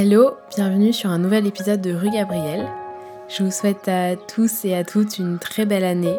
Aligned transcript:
Hello, 0.00 0.36
bienvenue 0.54 0.92
sur 0.92 1.10
un 1.10 1.18
nouvel 1.18 1.44
épisode 1.44 1.80
de 1.80 1.92
Rue 1.92 2.12
Gabriel. 2.12 2.68
Je 3.28 3.42
vous 3.42 3.50
souhaite 3.50 3.88
à 3.88 4.14
tous 4.14 4.64
et 4.64 4.72
à 4.76 4.84
toutes 4.84 5.18
une 5.18 5.40
très 5.40 5.66
belle 5.66 5.82
année. 5.82 6.14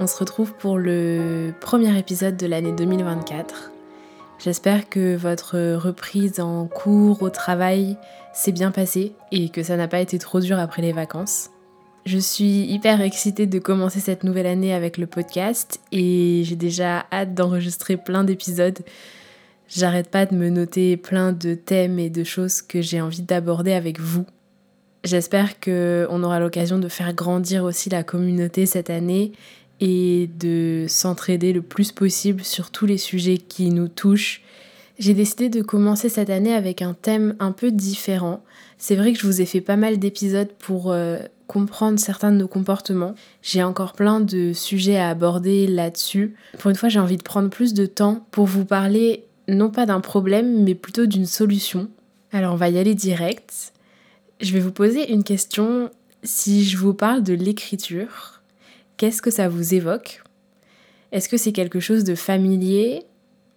On 0.00 0.08
se 0.08 0.18
retrouve 0.18 0.54
pour 0.54 0.76
le 0.76 1.52
premier 1.60 1.96
épisode 1.96 2.36
de 2.36 2.48
l'année 2.48 2.72
2024. 2.72 3.70
J'espère 4.40 4.88
que 4.88 5.14
votre 5.14 5.76
reprise 5.76 6.40
en 6.40 6.66
cours, 6.66 7.22
au 7.22 7.30
travail, 7.30 7.96
s'est 8.34 8.50
bien 8.50 8.72
passée 8.72 9.12
et 9.30 9.50
que 9.50 9.62
ça 9.62 9.76
n'a 9.76 9.86
pas 9.86 10.00
été 10.00 10.18
trop 10.18 10.40
dur 10.40 10.58
après 10.58 10.82
les 10.82 10.92
vacances. 10.92 11.50
Je 12.06 12.18
suis 12.18 12.64
hyper 12.64 13.00
excitée 13.02 13.46
de 13.46 13.60
commencer 13.60 14.00
cette 14.00 14.24
nouvelle 14.24 14.46
année 14.46 14.74
avec 14.74 14.98
le 14.98 15.06
podcast 15.06 15.78
et 15.92 16.42
j'ai 16.42 16.56
déjà 16.56 17.06
hâte 17.12 17.34
d'enregistrer 17.34 17.96
plein 17.96 18.24
d'épisodes. 18.24 18.80
J'arrête 19.68 20.10
pas 20.10 20.24
de 20.24 20.34
me 20.34 20.48
noter 20.48 20.96
plein 20.96 21.32
de 21.32 21.54
thèmes 21.54 21.98
et 21.98 22.08
de 22.08 22.24
choses 22.24 22.62
que 22.62 22.80
j'ai 22.80 23.00
envie 23.00 23.22
d'aborder 23.22 23.72
avec 23.72 24.00
vous. 24.00 24.24
J'espère 25.04 25.60
qu'on 25.60 26.22
aura 26.22 26.40
l'occasion 26.40 26.78
de 26.78 26.88
faire 26.88 27.12
grandir 27.12 27.64
aussi 27.64 27.90
la 27.90 28.02
communauté 28.02 28.66
cette 28.66 28.90
année 28.90 29.32
et 29.80 30.28
de 30.38 30.86
s'entraider 30.88 31.52
le 31.52 31.62
plus 31.62 31.92
possible 31.92 32.42
sur 32.42 32.70
tous 32.70 32.86
les 32.86 32.98
sujets 32.98 33.38
qui 33.38 33.70
nous 33.70 33.88
touchent. 33.88 34.42
J'ai 34.98 35.14
décidé 35.14 35.48
de 35.50 35.62
commencer 35.62 36.08
cette 36.08 36.30
année 36.30 36.54
avec 36.54 36.82
un 36.82 36.94
thème 36.94 37.36
un 37.38 37.52
peu 37.52 37.70
différent. 37.70 38.42
C'est 38.78 38.96
vrai 38.96 39.12
que 39.12 39.20
je 39.20 39.26
vous 39.26 39.40
ai 39.40 39.46
fait 39.46 39.60
pas 39.60 39.76
mal 39.76 39.98
d'épisodes 39.98 40.50
pour 40.58 40.90
euh, 40.90 41.18
comprendre 41.46 42.00
certains 42.00 42.32
de 42.32 42.36
nos 42.38 42.48
comportements. 42.48 43.14
J'ai 43.42 43.62
encore 43.62 43.92
plein 43.92 44.18
de 44.18 44.52
sujets 44.52 44.96
à 44.96 45.10
aborder 45.10 45.68
là-dessus. 45.68 46.34
Pour 46.58 46.70
une 46.70 46.76
fois, 46.76 46.88
j'ai 46.88 46.98
envie 46.98 47.16
de 47.16 47.22
prendre 47.22 47.48
plus 47.48 47.74
de 47.74 47.86
temps 47.86 48.26
pour 48.32 48.46
vous 48.46 48.64
parler 48.64 49.27
non 49.48 49.70
pas 49.70 49.86
d'un 49.86 50.00
problème, 50.00 50.62
mais 50.62 50.74
plutôt 50.74 51.06
d'une 51.06 51.26
solution. 51.26 51.88
Alors 52.32 52.52
on 52.52 52.56
va 52.56 52.68
y 52.68 52.78
aller 52.78 52.94
direct. 52.94 53.72
Je 54.40 54.52
vais 54.52 54.60
vous 54.60 54.72
poser 54.72 55.10
une 55.12 55.24
question. 55.24 55.90
Si 56.22 56.64
je 56.64 56.76
vous 56.76 56.94
parle 56.94 57.22
de 57.22 57.34
l'écriture, 57.34 58.38
Qu'est-ce 58.98 59.22
que 59.22 59.30
ça 59.30 59.48
vous 59.48 59.74
évoque? 59.74 60.24
Est-ce 61.12 61.28
que 61.28 61.36
c'est 61.36 61.52
quelque 61.52 61.78
chose 61.78 62.02
de 62.02 62.16
familier, 62.16 63.04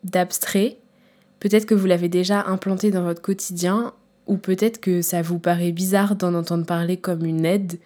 d'abstrait? 0.04 0.78
Peut-être 1.40 1.66
que 1.66 1.74
vous 1.74 1.88
l'avez 1.88 2.10
déjà 2.10 2.44
implanté 2.44 2.92
dans 2.92 3.02
votre 3.02 3.24
quotidien, 3.24 3.94
ou 4.28 4.38
peut-être 4.38 4.80
que 4.80 5.02
ça 5.02 5.24
vous 5.24 5.40
paraît 5.40 5.72
bizarre 5.72 6.16
d'en 6.16 6.36
entendre 6.36 6.68
parler 6.68 6.98
comme 6.98 7.26
une 7.26 7.44
aide, 7.44 7.80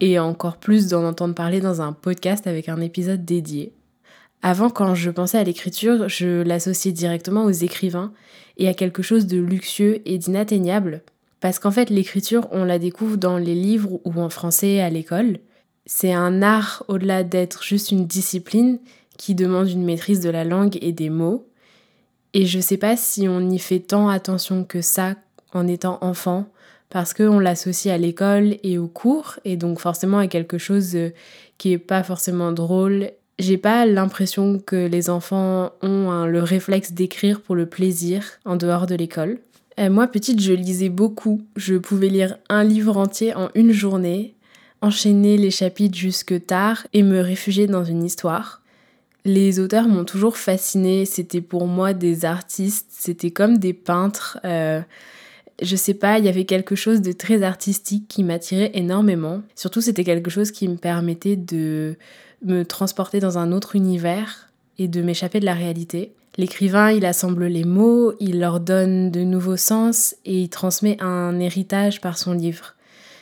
et 0.00 0.18
encore 0.18 0.58
plus 0.58 0.88
d'en 0.88 1.06
entendre 1.06 1.34
parler 1.34 1.60
dans 1.60 1.80
un 1.80 1.94
podcast 1.94 2.46
avec 2.46 2.68
un 2.68 2.82
épisode 2.82 3.24
dédié. 3.24 3.72
Avant, 4.42 4.70
quand 4.70 4.94
je 4.94 5.10
pensais 5.10 5.38
à 5.38 5.44
l'écriture, 5.44 6.08
je 6.08 6.42
l'associais 6.42 6.92
directement 6.92 7.44
aux 7.44 7.50
écrivains 7.50 8.12
et 8.56 8.68
à 8.68 8.74
quelque 8.74 9.02
chose 9.02 9.26
de 9.26 9.38
luxueux 9.38 10.00
et 10.06 10.18
d'inatteignable. 10.18 11.02
Parce 11.40 11.58
qu'en 11.58 11.70
fait, 11.70 11.90
l'écriture, 11.90 12.48
on 12.50 12.64
la 12.64 12.78
découvre 12.78 13.16
dans 13.16 13.38
les 13.38 13.54
livres 13.54 14.00
ou 14.04 14.20
en 14.20 14.30
français 14.30 14.80
à 14.80 14.90
l'école 14.90 15.38
c'est 15.92 16.12
un 16.12 16.40
art 16.40 16.84
au-delà 16.86 17.24
d'être 17.24 17.64
juste 17.64 17.90
une 17.90 18.06
discipline 18.06 18.78
qui 19.18 19.34
demande 19.34 19.68
une 19.68 19.84
maîtrise 19.84 20.20
de 20.20 20.30
la 20.30 20.44
langue 20.44 20.78
et 20.80 20.92
des 20.92 21.10
mots. 21.10 21.48
Et 22.32 22.46
je 22.46 22.60
sais 22.60 22.76
pas 22.76 22.96
si 22.96 23.26
on 23.26 23.50
y 23.50 23.58
fait 23.58 23.80
tant 23.80 24.08
attention 24.08 24.62
que 24.62 24.82
ça 24.82 25.16
en 25.52 25.66
étant 25.66 25.98
enfant, 26.00 26.46
parce 26.90 27.12
qu'on 27.12 27.40
l'associe 27.40 27.92
à 27.92 27.98
l'école 27.98 28.56
et 28.62 28.78
au 28.78 28.86
cours, 28.86 29.40
et 29.44 29.56
donc 29.56 29.80
forcément 29.80 30.18
à 30.18 30.28
quelque 30.28 30.58
chose 30.58 30.94
euh, 30.94 31.10
qui 31.58 31.72
est 31.72 31.78
pas 31.78 32.04
forcément 32.04 32.52
drôle. 32.52 33.10
J'ai 33.40 33.56
pas 33.56 33.86
l'impression 33.86 34.58
que 34.58 34.86
les 34.86 35.10
enfants 35.10 35.72
ont 35.82 36.26
le 36.26 36.42
réflexe 36.42 36.92
d'écrire 36.92 37.40
pour 37.40 37.54
le 37.54 37.66
plaisir 37.66 38.22
en 38.44 38.56
dehors 38.56 38.86
de 38.86 38.94
l'école. 38.94 39.38
Euh, 39.78 39.88
moi, 39.88 40.06
petite, 40.06 40.40
je 40.40 40.52
lisais 40.52 40.90
beaucoup. 40.90 41.40
Je 41.56 41.76
pouvais 41.76 42.08
lire 42.08 42.36
un 42.50 42.64
livre 42.64 42.98
entier 42.98 43.34
en 43.34 43.48
une 43.54 43.72
journée 43.72 44.34
enchaîner 44.82 45.36
les 45.36 45.50
chapitres 45.50 45.96
jusque 45.96 46.46
tard 46.46 46.86
et 46.92 47.02
me 47.02 47.20
réfugier 47.20 47.66
dans 47.66 47.84
une 47.84 48.04
histoire. 48.04 48.62
Les 49.24 49.60
auteurs 49.60 49.88
m'ont 49.88 50.04
toujours 50.04 50.38
fasciné, 50.38 51.04
c'était 51.04 51.42
pour 51.42 51.66
moi 51.66 51.92
des 51.92 52.24
artistes, 52.24 52.86
c'était 52.90 53.30
comme 53.30 53.58
des 53.58 53.74
peintres. 53.74 54.38
Euh, 54.44 54.80
je 55.60 55.76
sais 55.76 55.92
pas, 55.92 56.18
il 56.18 56.24
y 56.24 56.28
avait 56.28 56.46
quelque 56.46 56.74
chose 56.74 57.02
de 57.02 57.12
très 57.12 57.42
artistique 57.42 58.08
qui 58.08 58.24
m'attirait 58.24 58.70
énormément. 58.72 59.42
Surtout, 59.54 59.82
c'était 59.82 60.04
quelque 60.04 60.30
chose 60.30 60.50
qui 60.50 60.66
me 60.68 60.76
permettait 60.76 61.36
de 61.36 61.96
me 62.42 62.64
transporter 62.64 63.20
dans 63.20 63.38
un 63.38 63.52
autre 63.52 63.76
univers 63.76 64.50
et 64.78 64.88
de 64.88 65.02
m'échapper 65.02 65.40
de 65.40 65.44
la 65.44 65.54
réalité. 65.54 66.12
L'écrivain, 66.36 66.90
il 66.90 67.04
assemble 67.04 67.46
les 67.46 67.64
mots, 67.64 68.14
il 68.20 68.40
leur 68.40 68.60
donne 68.60 69.10
de 69.10 69.20
nouveaux 69.20 69.56
sens 69.56 70.14
et 70.24 70.42
il 70.42 70.48
transmet 70.48 70.96
un 71.02 71.38
héritage 71.40 72.00
par 72.00 72.16
son 72.16 72.32
livre 72.32 72.74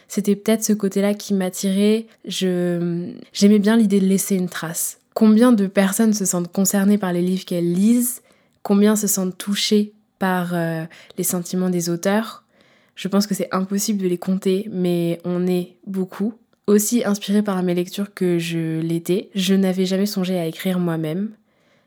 c'était 0.08 0.36
peut-être 0.36 0.64
ce 0.64 0.72
côté-là 0.72 1.14
qui 1.14 1.34
m'attirait. 1.34 2.06
Je, 2.24 3.12
j'aimais 3.32 3.58
bien 3.58 3.76
l'idée 3.76 4.00
de 4.00 4.06
laisser 4.06 4.34
une 4.34 4.48
trace. 4.48 4.98
Combien 5.14 5.52
de 5.52 5.66
personnes 5.66 6.14
se 6.14 6.24
sentent 6.24 6.50
concernées 6.50 6.98
par 6.98 7.12
les 7.12 7.22
livres 7.22 7.44
qu'elles 7.44 7.72
lisent? 7.72 8.22
Combien 8.62 8.96
se 8.96 9.06
sentent 9.06 9.36
touchées 9.36 9.92
par 10.18 10.54
euh, 10.54 10.84
les 11.18 11.24
sentiments 11.24 11.70
des 11.70 11.90
auteurs? 11.90 12.44
Je 12.94 13.06
pense 13.06 13.26
que 13.26 13.34
c'est 13.34 13.48
impossible 13.52 14.02
de 14.02 14.08
les 14.08 14.18
compter, 14.18 14.68
mais 14.72 15.20
on 15.24 15.46
est 15.46 15.76
beaucoup. 15.86 16.34
Aussi 16.68 17.02
inspirée 17.02 17.42
par 17.42 17.62
mes 17.62 17.72
lectures 17.72 18.12
que 18.12 18.38
je 18.38 18.80
l'étais, 18.80 19.30
je 19.34 19.54
n'avais 19.54 19.86
jamais 19.86 20.04
songé 20.04 20.38
à 20.38 20.44
écrire 20.44 20.78
moi-même. 20.78 21.30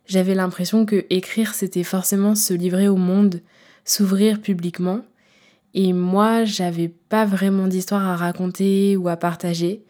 J'avais 0.08 0.34
l'impression 0.34 0.88
que 0.88 1.06
écrire 1.12 1.54
c'était 1.54 1.84
forcément 1.84 2.34
se 2.34 2.56
livrer 2.56 2.88
au 2.88 2.96
monde, 2.96 3.42
s'ouvrir 3.86 4.42
publiquement, 4.42 5.02
et 5.76 5.94
moi, 5.94 6.46
j'avais 6.46 6.88
pas 6.88 7.26
vraiment 7.26 7.68
d'histoire 7.68 8.08
à 8.08 8.16
raconter 8.16 8.98
ou 8.98 9.08
à 9.08 9.18
partager. 9.18 9.84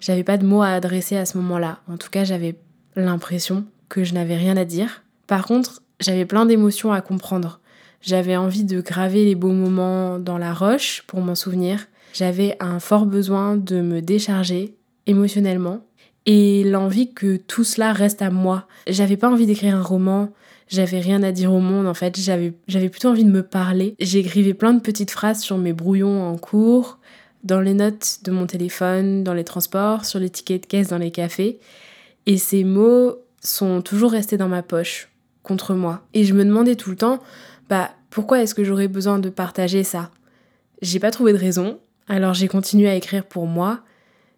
J'avais 0.00 0.24
pas 0.24 0.36
de 0.36 0.44
mots 0.44 0.62
à 0.62 0.70
adresser 0.70 1.16
à 1.16 1.26
ce 1.26 1.38
moment-là. 1.38 1.78
En 1.88 1.96
tout 1.96 2.10
cas, 2.10 2.24
j'avais 2.24 2.56
l'impression 2.96 3.64
que 3.88 4.02
je 4.02 4.14
n'avais 4.14 4.36
rien 4.36 4.56
à 4.56 4.64
dire. 4.64 5.04
Par 5.28 5.46
contre, 5.46 5.80
j'avais 6.00 6.26
plein 6.26 6.44
d'émotions 6.44 6.92
à 6.92 7.02
comprendre. 7.02 7.60
J'avais 8.00 8.36
envie 8.36 8.64
de 8.64 8.80
graver 8.80 9.24
les 9.24 9.36
beaux 9.36 9.52
moments 9.52 10.18
dans 10.18 10.38
la 10.38 10.52
roche 10.52 11.04
pour 11.06 11.20
m'en 11.20 11.36
souvenir. 11.36 11.86
J'avais 12.14 12.56
un 12.60 12.78
fort 12.78 13.06
besoin 13.06 13.56
de 13.56 13.80
me 13.80 14.00
décharger 14.00 14.76
émotionnellement 15.06 15.84
et 16.26 16.62
l'envie 16.62 17.12
que 17.12 17.36
tout 17.36 17.64
cela 17.64 17.92
reste 17.92 18.22
à 18.22 18.30
moi. 18.30 18.68
J'avais 18.86 19.16
pas 19.16 19.28
envie 19.28 19.46
d'écrire 19.46 19.74
un 19.74 19.82
roman, 19.82 20.32
j'avais 20.68 21.00
rien 21.00 21.24
à 21.24 21.32
dire 21.32 21.52
au 21.52 21.58
monde 21.58 21.88
en 21.88 21.92
fait, 21.92 22.16
j'avais, 22.18 22.52
plutôt 22.88 23.08
envie 23.08 23.24
de 23.24 23.30
me 23.30 23.42
parler. 23.42 23.96
J'écrivais 23.98 24.54
plein 24.54 24.74
de 24.74 24.80
petites 24.80 25.10
phrases 25.10 25.40
sur 25.40 25.58
mes 25.58 25.72
brouillons 25.72 26.22
en 26.22 26.38
cours, 26.38 27.00
dans 27.42 27.60
les 27.60 27.74
notes 27.74 28.20
de 28.22 28.30
mon 28.30 28.46
téléphone, 28.46 29.24
dans 29.24 29.34
les 29.34 29.44
transports, 29.44 30.04
sur 30.04 30.20
les 30.20 30.30
tickets 30.30 30.62
de 30.62 30.66
caisse 30.66 30.88
dans 30.88 30.98
les 30.98 31.10
cafés. 31.10 31.58
Et 32.26 32.38
ces 32.38 32.62
mots 32.62 33.16
sont 33.40 33.82
toujours 33.82 34.12
restés 34.12 34.36
dans 34.36 34.48
ma 34.48 34.62
poche, 34.62 35.08
contre 35.42 35.74
moi. 35.74 36.06
Et 36.14 36.24
je 36.24 36.32
me 36.32 36.44
demandais 36.44 36.76
tout 36.76 36.90
le 36.90 36.96
temps, 36.96 37.18
bah 37.68 37.90
pourquoi 38.10 38.40
est-ce 38.40 38.54
que 38.54 38.62
j'aurais 38.62 38.86
besoin 38.86 39.18
de 39.18 39.30
partager 39.30 39.82
ça? 39.82 40.12
J'ai 40.80 41.00
pas 41.00 41.10
trouvé 41.10 41.32
de 41.32 41.38
raison, 41.38 41.78
alors 42.08 42.34
j'ai 42.34 42.48
continué 42.48 42.88
à 42.88 42.94
écrire 42.94 43.24
pour 43.24 43.46
moi. 43.46 43.80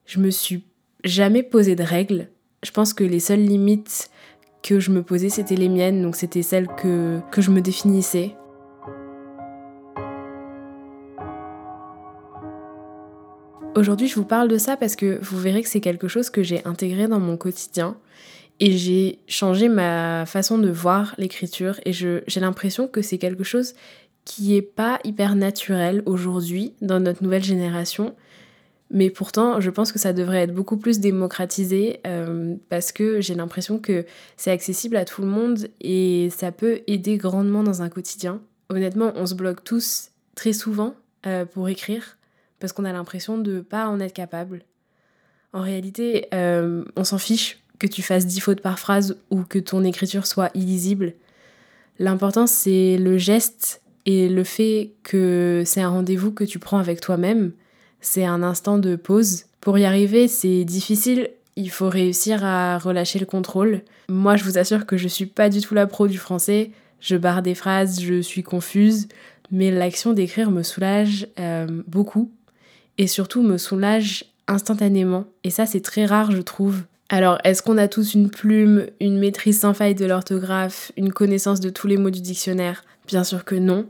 Je 0.05 0.21
me 0.21 0.31
suis 0.31 0.65
jamais 1.05 1.43
posé 1.43 1.75
de 1.75 1.83
règles. 1.83 2.29
Je 2.63 2.71
pense 2.71 2.95
que 2.95 3.05
les 3.05 3.21
seules 3.21 3.45
limites 3.45 4.11
que 4.63 4.81
je 4.81 4.91
me 4.91 5.03
posais, 5.03 5.29
c'était 5.29 5.57
les 5.57 5.69
miennes, 5.69 6.03
donc 6.03 6.17
c'était 6.17 6.43
celles 6.43 6.69
que, 6.69 7.21
que 7.31 7.41
je 7.41 7.51
me 7.51 7.61
définissais. 7.61 8.35
Aujourd'hui, 13.77 14.09
je 14.09 14.15
vous 14.15 14.25
parle 14.25 14.49
de 14.49 14.59
ça 14.59 14.77
parce 14.77 14.97
que 14.97 15.19
vous 15.23 15.39
verrez 15.39 15.63
que 15.63 15.69
c'est 15.69 15.81
quelque 15.81 16.09
chose 16.09 16.31
que 16.31 16.43
j'ai 16.43 16.65
intégré 16.65 17.09
dans 17.09 17.21
mon 17.21 17.37
quotidien 17.37 17.97
et 18.59 18.73
j'ai 18.73 19.19
changé 19.29 19.69
ma 19.69 20.25
façon 20.25 20.57
de 20.57 20.71
voir 20.71 21.15
l'écriture 21.19 21.79
et 21.85 21.93
j'ai 21.93 22.41
l'impression 22.41 22.89
que 22.89 23.03
c'est 23.03 23.19
quelque 23.19 23.45
chose 23.45 23.75
qui 24.27 24.55
est 24.55 24.63
pas 24.63 25.01
hyper 25.05 25.35
naturel 25.35 26.03
aujourd'hui 26.05 26.75
dans 26.83 27.01
notre 27.01 27.23
nouvelle 27.23 27.45
génération 27.45 28.15
mais 28.91 29.11
pourtant, 29.11 29.61
je 29.61 29.71
pense 29.71 29.91
que 29.91 29.99
ça 29.99 30.13
devrait 30.13 30.43
être 30.43 30.55
beaucoup 30.55 30.77
plus 30.77 31.01
démocratisé 31.01 32.01
euh, 32.07 32.55
parce 32.69 32.93
que 32.93 33.21
j'ai 33.21 33.35
l'impression 33.35 33.79
que 33.79 34.07
c'est 34.37 34.53
accessible 34.53 34.97
à 34.97 35.05
tout 35.05 35.23
le 35.23 35.29
monde 35.29 35.67
et 35.81 36.29
ça 36.31 36.53
peut 36.53 36.83
aider 36.87 37.17
grandement 37.17 37.65
dans 37.65 37.83
un 37.83 37.89
quotidien. 37.89 38.41
Honnêtement, 38.69 39.13
on 39.17 39.27
se 39.27 39.35
bloque 39.35 39.65
tous 39.65 40.11
très 40.37 40.53
souvent 40.53 40.95
euh, 41.27 41.45
pour 41.45 41.69
écrire 41.69 42.17
parce 42.61 42.73
qu'on 42.73 42.85
a 42.85 42.93
l'impression 42.93 43.39
de 43.39 43.61
pas 43.61 43.89
en 43.89 43.99
être 43.99 44.13
capable. 44.13 44.63
En 45.53 45.63
réalité, 45.63 46.29
euh, 46.33 46.85
on 46.95 47.05
s'en 47.05 47.19
fiche 47.19 47.59
que 47.79 47.87
tu 47.87 48.03
fasses 48.03 48.27
10 48.27 48.41
fautes 48.41 48.61
par 48.61 48.79
phrase 48.79 49.19
ou 49.31 49.43
que 49.43 49.59
ton 49.59 49.83
écriture 49.83 50.27
soit 50.27 50.51
illisible. 50.55 51.15
L'important, 51.99 52.47
c'est 52.47 52.99
le 52.99 53.19
geste 53.19 53.83
et 54.07 54.29
le 54.29 54.45
fait 54.45 54.93
que 55.03 55.63
c'est 55.67 55.83
un 55.83 55.91
rendez-vous 55.91 56.33
que 56.33 56.45
tu 56.45 56.59
prends 56.59 56.79
avec 56.79 57.01
toi-même 57.01 57.53
c'est 58.07 58.25
un 58.25 58.43
instant 58.43 58.79
de 58.79 58.97
pause. 58.97 59.45
Pour 59.61 59.79
y 59.79 59.85
arriver, 59.85 60.29
c'est 60.29 60.65
difficile, 60.65 61.31
il 61.57 61.71
faut 61.71 61.89
réussir 61.89 62.45
à 62.45 62.79
relâcher 62.79 63.19
le 63.19 63.27
contrôle. 63.27 63.83
Moi, 64.09 64.37
je 64.37 64.45
vous 64.45 64.59
assure 64.59 64.87
que 64.87 64.97
je 64.97 65.09
suis 65.09 65.27
pas 65.27 65.49
du 65.49 65.61
tout 65.61 65.75
la 65.75 65.87
pro 65.87 66.07
du 66.07 66.19
français. 66.19 66.71
je 67.01 67.17
barre 67.17 67.43
des 67.43 67.55
phrases, 67.55 68.01
je 68.01 68.23
suis 68.23 68.43
confuse, 68.43 69.09
mais 69.51 69.71
l'action 69.71 70.13
d'écrire 70.13 70.51
me 70.51 70.63
soulage 70.63 71.27
euh, 71.39 71.67
beaucoup 71.89 72.31
et 72.99 73.07
surtout 73.07 73.43
me 73.43 73.59
soulage 73.59 74.25
instantanément. 74.47 75.25
Et 75.45 75.51
ça, 75.51 75.67
c'est 75.67 75.81
très 75.81 76.07
rare, 76.07 76.31
je 76.31 76.41
trouve. 76.41 76.83
Alors, 77.09 77.39
est-ce 77.45 77.63
qu'on 77.63 77.79
a 77.79 77.89
tous 77.89 78.15
une 78.15 78.31
plume, 78.31 78.87
une 79.01 79.19
maîtrise 79.19 79.61
sans 79.61 79.75
faille 79.75 79.95
de 79.95 80.07
l'orthographe, 80.07 80.93
une 80.97 81.13
connaissance 81.13 81.61
de 81.61 81.71
tous 81.71 81.87
les 81.87 81.97
mots 81.97 82.11
du 82.11 82.21
dictionnaire? 82.21 82.85
Bien 83.07 83.25
sûr 83.25 83.45
que 83.45 83.55
non. 83.55 83.87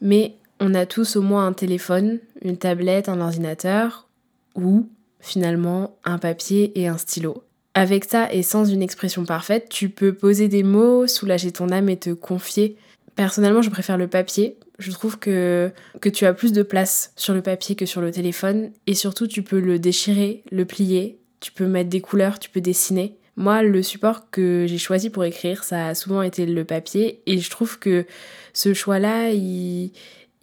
Mais 0.00 0.36
on 0.60 0.74
a 0.74 0.86
tous 0.86 1.16
au 1.16 1.22
moins 1.22 1.46
un 1.46 1.52
téléphone, 1.52 2.18
une 2.42 2.56
tablette, 2.56 3.08
un 3.08 3.20
ordinateur 3.20 4.08
ou 4.54 4.88
finalement 5.20 5.96
un 6.04 6.18
papier 6.18 6.72
et 6.80 6.88
un 6.88 6.98
stylo. 6.98 7.44
Avec 7.74 8.04
ça 8.04 8.32
et 8.32 8.42
sans 8.42 8.64
une 8.64 8.82
expression 8.82 9.24
parfaite, 9.24 9.68
tu 9.70 9.88
peux 9.90 10.12
poser 10.12 10.48
des 10.48 10.62
mots, 10.62 11.06
soulager 11.06 11.52
ton 11.52 11.70
âme 11.70 11.88
et 11.88 11.96
te 11.96 12.10
confier. 12.10 12.76
Personnellement, 13.14 13.62
je 13.62 13.70
préfère 13.70 13.96
le 13.96 14.08
papier. 14.08 14.58
Je 14.78 14.90
trouve 14.90 15.18
que, 15.18 15.70
que 16.00 16.08
tu 16.08 16.26
as 16.26 16.32
plus 16.32 16.52
de 16.52 16.62
place 16.62 17.12
sur 17.16 17.34
le 17.34 17.42
papier 17.42 17.76
que 17.76 17.86
sur 17.86 18.00
le 18.00 18.10
téléphone. 18.10 18.70
Et 18.86 18.94
surtout, 18.94 19.26
tu 19.26 19.42
peux 19.42 19.60
le 19.60 19.78
déchirer, 19.78 20.42
le 20.50 20.64
plier, 20.64 21.20
tu 21.40 21.52
peux 21.52 21.66
mettre 21.66 21.90
des 21.90 22.00
couleurs, 22.00 22.38
tu 22.38 22.50
peux 22.50 22.60
dessiner. 22.60 23.16
Moi, 23.36 23.62
le 23.62 23.82
support 23.82 24.30
que 24.30 24.66
j'ai 24.68 24.78
choisi 24.78 25.10
pour 25.10 25.24
écrire, 25.24 25.64
ça 25.64 25.88
a 25.88 25.94
souvent 25.94 26.22
été 26.22 26.46
le 26.46 26.64
papier. 26.64 27.22
Et 27.26 27.38
je 27.38 27.50
trouve 27.50 27.78
que 27.78 28.06
ce 28.52 28.74
choix-là, 28.74 29.30
il, 29.30 29.92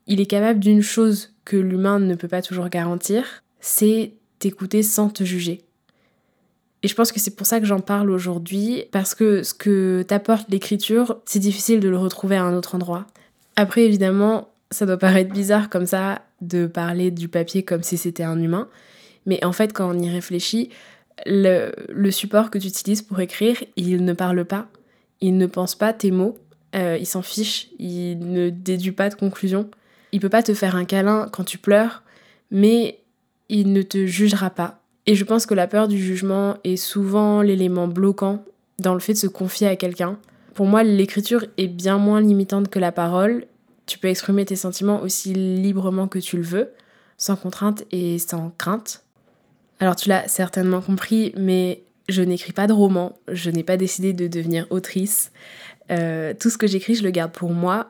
il 0.08 0.22
est 0.22 0.26
capable 0.26 0.60
d'une 0.60 0.82
chose 0.82 1.34
que 1.46 1.58
l'humain 1.58 2.00
ne 2.00 2.16
peut 2.16 2.28
pas 2.28 2.42
toujours 2.42 2.70
garantir, 2.70 3.44
c'est 3.60 4.14
t'écouter 4.40 4.84
sans 4.84 5.10
te 5.10 5.24
juger. 5.24 5.62
Et 6.84 6.88
je 6.88 6.96
pense 6.96 7.12
que 7.12 7.20
c'est 7.20 7.36
pour 7.36 7.48
ça 7.48 7.60
que 7.60 7.66
j'en 7.66 7.80
parle 7.80 8.10
aujourd'hui, 8.10 8.86
parce 8.92 9.16
que 9.16 9.44
ce 9.44 9.54
que 9.54 10.04
t'apporte 10.08 10.50
l'écriture, 10.50 11.20
c'est 11.26 11.40
difficile 11.40 11.80
de 11.80 11.90
le 11.90 11.98
retrouver 11.98 12.36
à 12.36 12.44
un 12.44 12.56
autre 12.56 12.76
endroit. 12.76 13.08
Après, 13.56 13.82
évidemment, 13.82 14.50
ça 14.70 14.86
doit 14.86 14.98
paraître 14.98 15.34
bizarre 15.34 15.70
comme 15.70 15.86
ça 15.86 16.22
de 16.42 16.68
parler 16.68 17.10
du 17.10 17.30
papier 17.30 17.64
comme 17.64 17.84
si 17.84 17.98
c'était 17.98 18.24
un 18.24 18.40
humain, 18.40 18.68
mais 19.26 19.44
en 19.44 19.52
fait, 19.52 19.74
quand 19.74 19.90
on 19.90 20.00
y 20.00 20.10
réfléchit, 20.10 20.70
le, 21.26 21.72
le 21.90 22.12
support 22.12 22.52
que 22.52 22.58
tu 22.58 22.68
utilises 22.68 23.02
pour 23.02 23.20
écrire, 23.20 23.58
il 23.76 24.04
ne 24.04 24.14
parle 24.14 24.46
pas, 24.46 24.68
il 25.22 25.38
ne 25.38 25.46
pense 25.46 25.76
pas 25.76 25.94
tes 25.94 26.12
mots, 26.12 26.38
euh, 26.76 26.98
il 27.00 27.06
s'en 27.06 27.22
fiche, 27.22 27.70
il 27.80 28.20
ne 28.20 28.50
déduit 28.50 28.92
pas 28.92 29.10
de 29.10 29.16
conclusion, 29.16 29.70
il 30.12 30.20
peut 30.20 30.30
pas 30.30 30.44
te 30.44 30.54
faire 30.54 30.76
un 30.76 30.86
câlin 30.86 31.28
quand 31.32 31.44
tu 31.44 31.58
pleures, 31.58 32.04
mais 32.52 33.00
il 33.50 33.74
ne 33.74 33.82
te 33.82 34.06
jugera 34.06 34.50
pas. 34.50 34.80
Et 35.06 35.16
je 35.16 35.24
pense 35.24 35.46
que 35.46 35.54
la 35.54 35.68
peur 35.68 35.88
du 35.88 35.98
jugement 35.98 36.58
est 36.64 36.76
souvent 36.76 37.42
l'élément 37.42 37.88
bloquant 37.88 38.44
dans 38.80 38.94
le 38.94 39.00
fait 39.00 39.14
de 39.14 39.18
se 39.18 39.28
confier 39.28 39.68
à 39.68 39.76
quelqu'un. 39.76 40.20
Pour 40.54 40.66
moi, 40.66 40.84
l'écriture 40.84 41.46
est 41.58 41.68
bien 41.68 41.98
moins 41.98 42.20
limitante 42.20 42.70
que 42.70 42.80
la 42.80 42.92
parole. 42.92 43.46
Tu 43.86 44.00
peux 44.00 44.10
exprimer 44.10 44.44
tes 44.44 44.58
sentiments 44.58 45.02
aussi 45.02 45.34
librement 45.34 46.08
que 46.08 46.20
tu 46.20 46.36
le 46.36 46.44
veux, 46.44 46.72
sans 47.18 47.38
contrainte 47.38 47.86
et 47.92 48.20
sans 48.20 48.52
crainte. 48.58 49.04
Alors 49.80 49.96
tu 49.96 50.10
l'as 50.10 50.28
certainement 50.28 50.82
compris, 50.82 51.34
mais 51.38 51.84
je 52.10 52.22
n'écris 52.22 52.54
pas 52.54 52.68
de 52.68 52.74
romans, 52.74 53.18
je 53.28 53.50
n'ai 53.50 53.64
pas 53.64 53.78
décidé 53.78 54.14
de 54.14 54.28
devenir 54.28 54.66
autrice. 54.70 55.32
Euh, 55.92 56.34
tout 56.40 56.50
ce 56.50 56.58
que 56.58 56.68
j'écris, 56.68 56.96
je 56.96 57.04
le 57.04 57.12
garde 57.12 57.32
pour 57.32 57.52
moi 57.52 57.90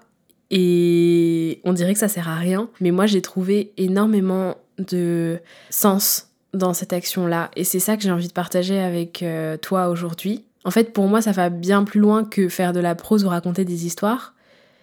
et 0.50 1.60
on 1.64 1.74
dirait 1.74 1.94
que 1.94 2.00
ça 2.00 2.08
sert 2.08 2.30
à 2.30 2.36
rien, 2.36 2.70
mais 2.80 2.92
moi 2.92 3.06
j'ai 3.06 3.22
trouvé 3.22 3.74
énormément 3.78 4.56
de 4.78 5.40
sens 5.70 6.30
dans 6.54 6.74
cette 6.74 6.94
action-là. 6.94 7.52
Et 7.56 7.64
c'est 7.64 7.80
ça 7.80 7.98
que 7.98 8.04
j'ai 8.04 8.12
envie 8.12 8.28
de 8.28 8.34
partager 8.34 8.80
avec 8.80 9.24
euh, 9.24 9.58
toi 9.58 9.90
aujourd'hui. 9.90 10.46
En 10.64 10.72
fait, 10.72 10.92
pour 10.92 11.08
moi, 11.08 11.22
ça 11.22 11.32
va 11.32 11.50
bien 11.50 11.84
plus 11.84 12.00
loin 12.00 12.26
que 12.26 12.50
faire 12.50 12.74
de 12.74 12.80
la 12.80 12.96
prose 12.96 13.24
ou 13.24 13.30
raconter 13.30 13.64
des 13.64 13.86
histoires. 13.86 14.34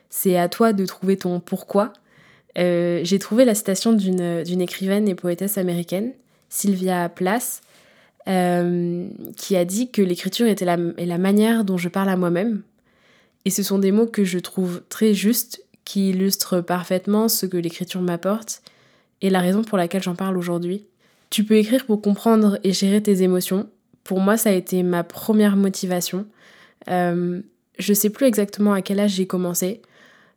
C'est 0.08 0.36
à 0.38 0.48
toi 0.48 0.72
de 0.72 0.86
trouver 0.86 1.16
ton 1.16 1.40
pourquoi. 1.40 1.92
Euh, 2.56 3.00
j'ai 3.02 3.18
trouvé 3.18 3.44
la 3.44 3.54
citation 3.54 3.92
d'une 3.92 4.60
écrivaine 4.60 5.08
et 5.08 5.14
poétesse 5.14 5.58
américaine, 5.58 6.12
Sylvia 6.54 7.08
Plath, 7.08 7.62
euh, 8.28 9.08
qui 9.36 9.56
a 9.56 9.64
dit 9.64 9.90
que 9.90 10.00
l'écriture 10.00 10.46
était 10.46 10.64
la, 10.64 10.78
est 10.96 11.04
la 11.04 11.18
manière 11.18 11.64
dont 11.64 11.76
je 11.76 11.88
parle 11.88 12.08
à 12.08 12.16
moi-même. 12.16 12.62
Et 13.44 13.50
ce 13.50 13.64
sont 13.64 13.78
des 13.78 13.90
mots 13.90 14.06
que 14.06 14.24
je 14.24 14.38
trouve 14.38 14.82
très 14.88 15.14
justes, 15.14 15.64
qui 15.84 16.10
illustrent 16.10 16.60
parfaitement 16.60 17.28
ce 17.28 17.44
que 17.44 17.56
l'écriture 17.56 18.00
m'apporte 18.00 18.62
et 19.20 19.30
la 19.30 19.40
raison 19.40 19.62
pour 19.62 19.76
laquelle 19.76 20.02
j'en 20.02 20.14
parle 20.14 20.38
aujourd'hui. 20.38 20.86
Tu 21.28 21.42
peux 21.42 21.56
écrire 21.56 21.84
pour 21.86 22.00
comprendre 22.00 22.58
et 22.62 22.72
gérer 22.72 23.02
tes 23.02 23.22
émotions. 23.22 23.68
Pour 24.04 24.20
moi, 24.20 24.36
ça 24.36 24.50
a 24.50 24.52
été 24.52 24.84
ma 24.84 25.02
première 25.02 25.56
motivation. 25.56 26.24
Euh, 26.88 27.42
je 27.78 27.92
sais 27.92 28.10
plus 28.10 28.26
exactement 28.26 28.72
à 28.72 28.80
quel 28.80 29.00
âge 29.00 29.14
j'ai 29.14 29.26
commencé. 29.26 29.82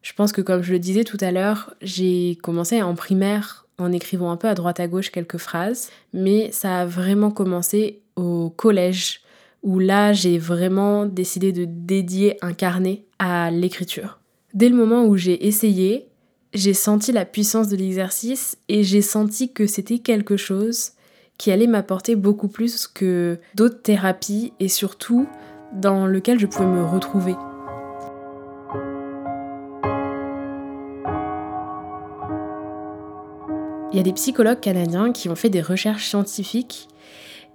Je 0.02 0.14
pense 0.14 0.32
que 0.32 0.42
comme 0.42 0.64
je 0.64 0.74
le 0.74 0.80
disais 0.80 1.04
tout 1.04 1.18
à 1.22 1.32
l'heure, 1.32 1.76
j'ai 1.82 2.40
commencé 2.42 2.82
en 2.82 2.96
primaire 2.96 3.67
en 3.80 3.92
écrivant 3.92 4.32
un 4.32 4.38
peu 4.38 4.48
à 4.48 4.56
droite 4.56 4.80
à 4.80 4.88
gauche 4.88 5.12
quelques 5.12 5.38
phrases, 5.38 5.90
mais 6.14 6.52
ça 6.52 6.82
a 6.82 6.86
vraiment 6.86 7.32
commencé 7.32 8.02
au 8.16 8.50
collège 8.50 9.22
où 9.64 9.80
là 9.80 10.14
j'ai 10.14 10.38
vraiment 10.38 11.06
décidé 11.06 11.52
de 11.52 11.66
dédier 11.66 12.38
un 12.42 12.54
carnet 12.54 13.04
à 13.20 13.52
l'écriture. 13.52 14.20
Dès 14.54 14.70
le 14.70 14.76
moment 14.76 15.06
où 15.06 15.18
j'ai 15.18 15.48
essayé, 15.48 16.08
j'ai 16.54 16.74
senti 16.74 17.12
la 17.12 17.26
puissance 17.26 17.68
de 17.68 17.76
l'exercice 17.76 18.58
et 18.70 18.84
j'ai 18.84 19.02
senti 19.02 19.54
que 19.54 19.68
c'était 19.68 20.00
quelque 20.00 20.38
chose 20.38 20.92
qui 21.38 21.52
allait 21.52 21.68
m'apporter 21.68 22.16
beaucoup 22.16 22.48
plus 22.48 22.88
que 22.88 23.38
d'autres 23.54 23.82
thérapies 23.82 24.54
et 24.60 24.70
surtout 24.70 25.28
dans 25.74 26.08
lequel 26.08 26.40
je 26.40 26.48
pouvais 26.48 26.66
me 26.66 26.84
retrouver. 26.84 27.36
Il 33.94 33.98
y 33.98 34.00
a 34.00 34.04
des 34.04 34.14
psychologues 34.14 34.60
canadiens 34.60 35.14
qui 35.14 35.30
ont 35.30 35.36
fait 35.36 35.50
des 35.50 35.62
recherches 35.62 36.10
scientifiques 36.10 36.90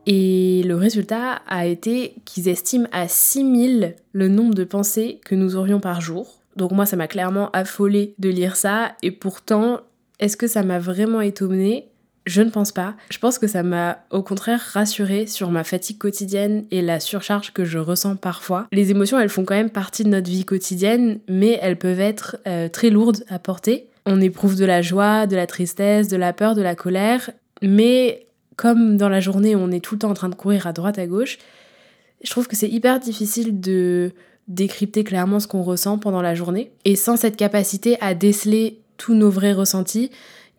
et 0.07 0.63
le 0.65 0.75
résultat 0.75 1.43
a 1.47 1.67
été 1.67 2.15
qu'ils 2.25 2.49
estiment 2.49 2.89
à 2.91 3.07
6000 3.07 3.95
le 4.13 4.29
nombre 4.29 4.55
de 4.55 4.65
pensées 4.65 5.21
que 5.25 5.35
nous 5.35 5.57
aurions 5.57 5.79
par 5.79 6.01
jour. 6.01 6.41
Donc 6.57 6.73
moi, 6.73 6.87
ça 6.87 6.97
m'a 6.97 7.07
clairement 7.07 7.51
affolé 7.53 8.15
de 8.19 8.31
lire 8.31 8.57
ça. 8.57 8.93
Et 9.03 9.11
pourtant, 9.11 9.81
est-ce 10.19 10.37
que 10.37 10.47
ça 10.47 10.63
m'a 10.63 10.79
vraiment 10.79 11.21
étonnée? 11.21 11.89
Je 12.25 12.41
ne 12.41 12.51
pense 12.51 12.73
pas. 12.73 12.95
Je 13.11 13.19
pense 13.19 13.39
que 13.39 13.47
ça 13.47 13.63
m'a 13.63 13.99
au 14.11 14.23
contraire 14.23 14.61
rassurée 14.61 15.27
sur 15.27 15.51
ma 15.51 15.65
fatigue 15.65 15.99
quotidienne 15.99 16.65
et 16.71 16.81
la 16.81 16.99
surcharge 16.99 17.53
que 17.53 17.65
je 17.65 17.79
ressens 17.79 18.17
parfois. 18.17 18.69
Les 18.73 18.91
émotions, 18.91 19.19
elles 19.19 19.29
font 19.29 19.45
quand 19.45 19.55
même 19.55 19.71
partie 19.71 20.05
de 20.05 20.09
notre 20.09 20.31
vie 20.31 20.45
quotidienne, 20.45 21.19
mais 21.29 21.59
elles 21.61 21.79
peuvent 21.79 22.01
être 22.01 22.39
euh, 22.47 22.69
très 22.69 22.91
lourdes 22.91 23.25
à 23.29 23.39
porter. 23.39 23.89
On 24.07 24.21
éprouve 24.21 24.57
de 24.57 24.65
la 24.65 24.83
joie, 24.83 25.27
de 25.27 25.37
la 25.37 25.47
tristesse, 25.47 26.09
de 26.09 26.17
la 26.17 26.33
peur, 26.33 26.55
de 26.55 26.63
la 26.63 26.75
colère, 26.75 27.31
mais 27.63 28.27
comme 28.57 28.97
dans 28.97 29.09
la 29.09 29.21
journée 29.21 29.57
on 29.57 29.71
est 29.71 29.81
tout 29.81 29.95
le 29.95 30.01
temps 30.01 30.11
en 30.11 30.15
train 30.15 30.29
de 30.29 30.35
courir 30.35 30.67
à 30.67 30.73
droite 30.73 30.99
à 30.99 31.07
gauche, 31.07 31.39
je 32.23 32.31
trouve 32.31 32.49
que 32.49 32.57
c'est 32.57 32.69
hyper 32.69 33.01
difficile 33.01 33.61
de 33.61 34.13
décrypter 34.49 35.05
clairement 35.05 35.41
ce 35.41 35.47
qu'on 35.47 35.63
ressent 35.63 35.99
pendant 35.99 36.23
la 36.23 36.35
journée. 36.35 36.71
Et 36.85 36.97
sans 36.97 37.17
cette 37.17 37.37
capacité 37.37 37.97
à 38.01 38.15
déceler 38.15 38.79
tous 38.97 39.15
nos 39.15 39.31
vrais 39.31 39.53
ressentis, 39.53 40.11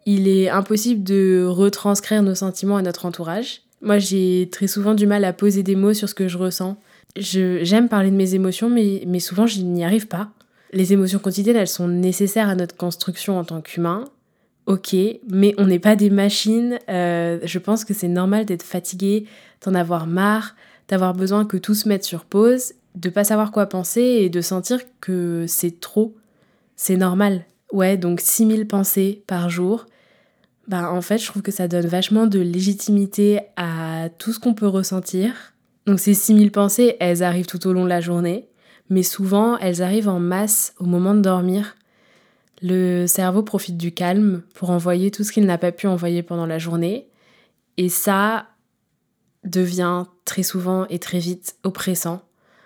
il 0.05 0.27
est 0.27 0.49
impossible 0.49 1.03
de 1.03 1.45
retranscrire 1.47 2.23
nos 2.23 2.35
sentiments 2.35 2.77
à 2.77 2.81
notre 2.81 3.05
entourage. 3.05 3.61
Moi, 3.81 3.99
j'ai 3.99 4.49
très 4.51 4.67
souvent 4.67 4.93
du 4.93 5.07
mal 5.07 5.23
à 5.25 5.33
poser 5.33 5.63
des 5.63 5.75
mots 5.75 5.93
sur 5.93 6.09
ce 6.09 6.15
que 6.15 6.27
je 6.27 6.37
ressens. 6.37 6.77
J'aime 7.15 7.89
parler 7.89 8.11
de 8.11 8.15
mes 8.15 8.33
émotions, 8.33 8.69
mais, 8.69 9.03
mais 9.07 9.19
souvent, 9.19 9.45
je 9.45 9.61
n'y 9.61 9.83
arrive 9.83 10.07
pas. 10.07 10.31
Les 10.73 10.91
émotions 10.91 11.19
quotidiennes, 11.19 11.55
elles 11.55 11.67
sont 11.67 11.87
nécessaires 11.87 12.49
à 12.49 12.55
notre 12.55 12.75
construction 12.75 13.37
en 13.37 13.43
tant 13.43 13.61
qu'humain. 13.61 14.05
Ok, 14.65 14.95
mais 15.29 15.53
on 15.57 15.67
n'est 15.67 15.79
pas 15.79 15.95
des 15.95 16.09
machines. 16.09 16.79
Euh, 16.89 17.39
je 17.43 17.59
pense 17.59 17.85
que 17.85 17.93
c'est 17.93 18.07
normal 18.07 18.45
d'être 18.45 18.63
fatigué, 18.63 19.25
d'en 19.63 19.75
avoir 19.75 20.07
marre, 20.07 20.55
d'avoir 20.87 21.13
besoin 21.13 21.45
que 21.45 21.57
tout 21.57 21.75
se 21.75 21.87
mette 21.87 22.03
sur 22.03 22.25
pause 22.25 22.73
de 22.95 23.09
pas 23.09 23.23
savoir 23.23 23.51
quoi 23.51 23.65
penser 23.65 24.01
et 24.01 24.29
de 24.29 24.41
sentir 24.41 24.79
que 25.01 25.45
c'est 25.47 25.79
trop. 25.79 26.15
C'est 26.75 26.97
normal. 26.97 27.45
Ouais, 27.71 27.97
donc 27.97 28.21
6000 28.21 28.67
pensées 28.67 29.23
par 29.27 29.49
jour. 29.49 29.85
Bah 30.67 30.91
en 30.91 31.01
fait, 31.01 31.17
je 31.17 31.25
trouve 31.25 31.41
que 31.41 31.51
ça 31.51 31.67
donne 31.67 31.87
vachement 31.87 32.27
de 32.27 32.39
légitimité 32.39 33.41
à 33.57 34.09
tout 34.17 34.31
ce 34.31 34.39
qu'on 34.39 34.53
peut 34.53 34.67
ressentir. 34.67 35.53
Donc 35.85 35.99
ces 35.99 36.13
6000 36.13 36.51
pensées, 36.51 36.95
elles 36.99 37.23
arrivent 37.23 37.47
tout 37.47 37.67
au 37.67 37.73
long 37.73 37.83
de 37.83 37.89
la 37.89 37.99
journée, 37.99 38.47
mais 38.89 39.03
souvent 39.03 39.57
elles 39.57 39.81
arrivent 39.81 40.09
en 40.09 40.19
masse 40.19 40.73
au 40.79 40.85
moment 40.85 41.13
de 41.13 41.21
dormir. 41.21 41.75
Le 42.61 43.07
cerveau 43.07 43.43
profite 43.43 43.77
du 43.77 43.91
calme 43.91 44.43
pour 44.53 44.69
envoyer 44.69 45.11
tout 45.11 45.23
ce 45.23 45.31
qu'il 45.31 45.45
n'a 45.45 45.57
pas 45.57 45.71
pu 45.71 45.87
envoyer 45.87 46.23
pendant 46.23 46.45
la 46.45 46.59
journée. 46.59 47.09
Et 47.77 47.89
ça 47.89 48.47
devient 49.43 50.05
très 50.25 50.43
souvent 50.43 50.85
et 50.87 50.99
très 50.99 51.19
vite 51.19 51.57
oppressant 51.63 52.21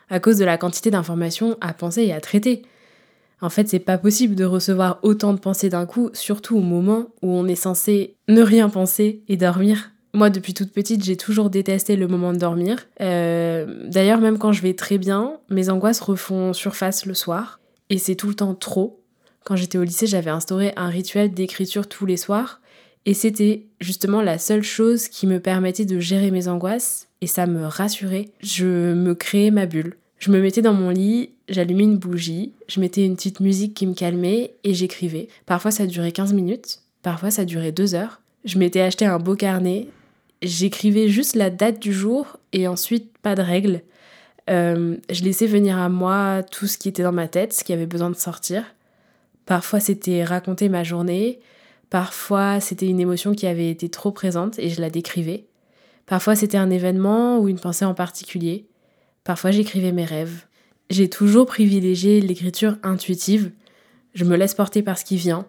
à 0.09 0.19
cause 0.19 0.37
de 0.37 0.45
la 0.45 0.57
quantité 0.57 0.91
d'informations 0.91 1.57
à 1.61 1.73
penser 1.73 2.03
et 2.03 2.13
à 2.13 2.21
traiter. 2.21 2.63
En 3.41 3.49
fait, 3.49 3.67
c'est 3.67 3.79
pas 3.79 3.97
possible 3.97 4.35
de 4.35 4.45
recevoir 4.45 4.99
autant 5.03 5.33
de 5.33 5.39
pensées 5.39 5.69
d'un 5.69 5.85
coup, 5.85 6.09
surtout 6.13 6.57
au 6.57 6.61
moment 6.61 7.07
où 7.21 7.29
on 7.31 7.47
est 7.47 7.55
censé 7.55 8.15
ne 8.27 8.41
rien 8.41 8.69
penser 8.69 9.23
et 9.27 9.37
dormir. 9.37 9.91
Moi, 10.17 10.31
depuis 10.31 10.55
toute 10.55 10.71
petite, 10.71 11.03
j'ai 11.03 11.15
toujours 11.15 11.51
détesté 11.51 11.95
le 11.95 12.07
moment 12.07 12.33
de 12.33 12.39
dormir. 12.39 12.87
Euh, 13.01 13.87
d'ailleurs, 13.87 14.19
même 14.19 14.39
quand 14.39 14.51
je 14.51 14.63
vais 14.63 14.73
très 14.73 14.97
bien, 14.97 15.37
mes 15.51 15.69
angoisses 15.69 15.99
refont 15.99 16.53
surface 16.53 17.05
le 17.05 17.13
soir. 17.13 17.59
et 17.91 17.99
c'est 17.99 18.15
tout 18.15 18.27
le 18.27 18.33
temps 18.33 18.55
trop. 18.55 18.99
Quand 19.45 19.55
j'étais 19.55 19.77
au 19.77 19.83
lycée, 19.83 20.07
j'avais 20.07 20.31
instauré 20.31 20.73
un 20.75 20.87
rituel 20.87 21.35
d'écriture 21.35 21.87
tous 21.87 22.07
les 22.07 22.17
soirs 22.17 22.61
et 23.05 23.13
c'était 23.13 23.67
justement 23.79 24.23
la 24.23 24.39
seule 24.39 24.63
chose 24.63 25.07
qui 25.07 25.27
me 25.27 25.39
permettait 25.39 25.85
de 25.85 25.99
gérer 25.99 26.31
mes 26.31 26.47
angoisses 26.47 27.09
et 27.21 27.27
ça 27.27 27.45
me 27.45 27.67
rassurait. 27.67 28.29
Je 28.41 28.93
me 28.95 29.13
créais 29.13 29.51
ma 29.51 29.67
bulle. 29.67 29.97
Je 30.17 30.31
me 30.31 30.41
mettais 30.41 30.63
dans 30.63 30.73
mon 30.73 30.89
lit, 30.89 31.29
j'allumais 31.47 31.83
une 31.83 31.99
bougie, 31.99 32.53
je 32.67 32.79
mettais 32.79 33.05
une 33.05 33.17
petite 33.17 33.39
musique 33.39 33.75
qui 33.75 33.85
me 33.85 33.93
calmait 33.93 34.55
et 34.63 34.73
j'écrivais. 34.73 35.27
Parfois 35.45 35.69
ça 35.69 35.85
durait 35.85 36.11
15 36.11 36.33
minutes, 36.33 36.79
parfois 37.03 37.29
ça 37.29 37.45
durait 37.45 37.71
2 37.71 37.93
heures. 37.93 38.23
Je 38.45 38.57
m'étais 38.57 38.81
acheté 38.81 39.05
un 39.05 39.19
beau 39.19 39.35
carnet, 39.35 39.87
j'écrivais 40.41 41.07
juste 41.07 41.35
la 41.35 41.49
date 41.49 41.79
du 41.79 41.93
jour 41.93 42.37
et 42.53 42.67
ensuite 42.67 43.17
pas 43.19 43.35
de 43.35 43.41
règles. 43.41 43.81
Euh, 44.49 44.95
je 45.09 45.23
laissais 45.23 45.47
venir 45.47 45.77
à 45.77 45.89
moi 45.89 46.43
tout 46.43 46.67
ce 46.67 46.77
qui 46.77 46.87
était 46.87 47.03
dans 47.03 47.11
ma 47.11 47.27
tête, 47.27 47.53
ce 47.53 47.63
qui 47.63 47.73
avait 47.73 47.85
besoin 47.85 48.09
de 48.09 48.15
sortir. 48.15 48.63
Parfois 49.45 49.79
c'était 49.79 50.23
raconter 50.23 50.69
ma 50.69 50.83
journée, 50.83 51.39
parfois 51.89 52.59
c'était 52.59 52.87
une 52.87 52.99
émotion 52.99 53.33
qui 53.33 53.47
avait 53.47 53.69
été 53.69 53.89
trop 53.89 54.11
présente 54.11 54.59
et 54.59 54.69
je 54.69 54.81
la 54.81 54.89
décrivais. 54.89 55.45
Parfois 56.05 56.35
c'était 56.35 56.57
un 56.57 56.69
événement 56.69 57.39
ou 57.39 57.49
une 57.49 57.59
pensée 57.59 57.85
en 57.85 57.93
particulier. 57.93 58.65
Parfois 59.23 59.51
j'écrivais 59.51 59.91
mes 59.91 60.05
rêves. 60.05 60.45
J'ai 60.89 61.09
toujours 61.09 61.45
privilégié 61.45 62.21
l'écriture 62.21 62.77
intuitive. 62.83 63.51
Je 64.13 64.23
me 64.23 64.37
laisse 64.37 64.53
porter 64.53 64.81
par 64.81 64.97
ce 64.97 65.03
qui 65.03 65.17
vient. 65.17 65.45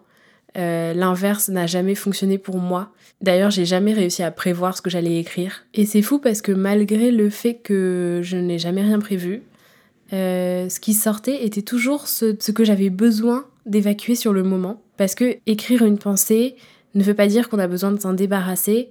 Euh, 0.57 0.93
l'inverse 0.93 1.49
n'a 1.49 1.67
jamais 1.67 1.95
fonctionné 1.95 2.37
pour 2.37 2.57
moi. 2.57 2.91
D'ailleurs, 3.21 3.51
j'ai 3.51 3.65
jamais 3.65 3.93
réussi 3.93 4.23
à 4.23 4.31
prévoir 4.31 4.75
ce 4.75 4.81
que 4.81 4.89
j'allais 4.89 5.19
écrire. 5.19 5.65
Et 5.73 5.85
c'est 5.85 6.01
fou 6.01 6.19
parce 6.19 6.41
que 6.41 6.51
malgré 6.51 7.11
le 7.11 7.29
fait 7.29 7.55
que 7.55 8.21
je 8.23 8.37
n'ai 8.37 8.57
jamais 8.57 8.81
rien 8.81 8.99
prévu, 8.99 9.43
euh, 10.13 10.69
ce 10.69 10.79
qui 10.79 10.93
sortait 10.93 11.45
était 11.45 11.61
toujours 11.61 12.07
ce, 12.07 12.35
ce 12.39 12.51
que 12.51 12.63
j'avais 12.63 12.89
besoin 12.89 13.45
d'évacuer 13.65 14.15
sur 14.15 14.33
le 14.33 14.43
moment. 14.43 14.81
Parce 14.97 15.15
que 15.15 15.37
écrire 15.45 15.83
une 15.83 15.97
pensée 15.97 16.55
ne 16.95 17.03
veut 17.03 17.13
pas 17.13 17.27
dire 17.27 17.49
qu'on 17.49 17.59
a 17.59 17.67
besoin 17.67 17.91
de 17.91 17.99
s'en 17.99 18.13
débarrasser, 18.13 18.89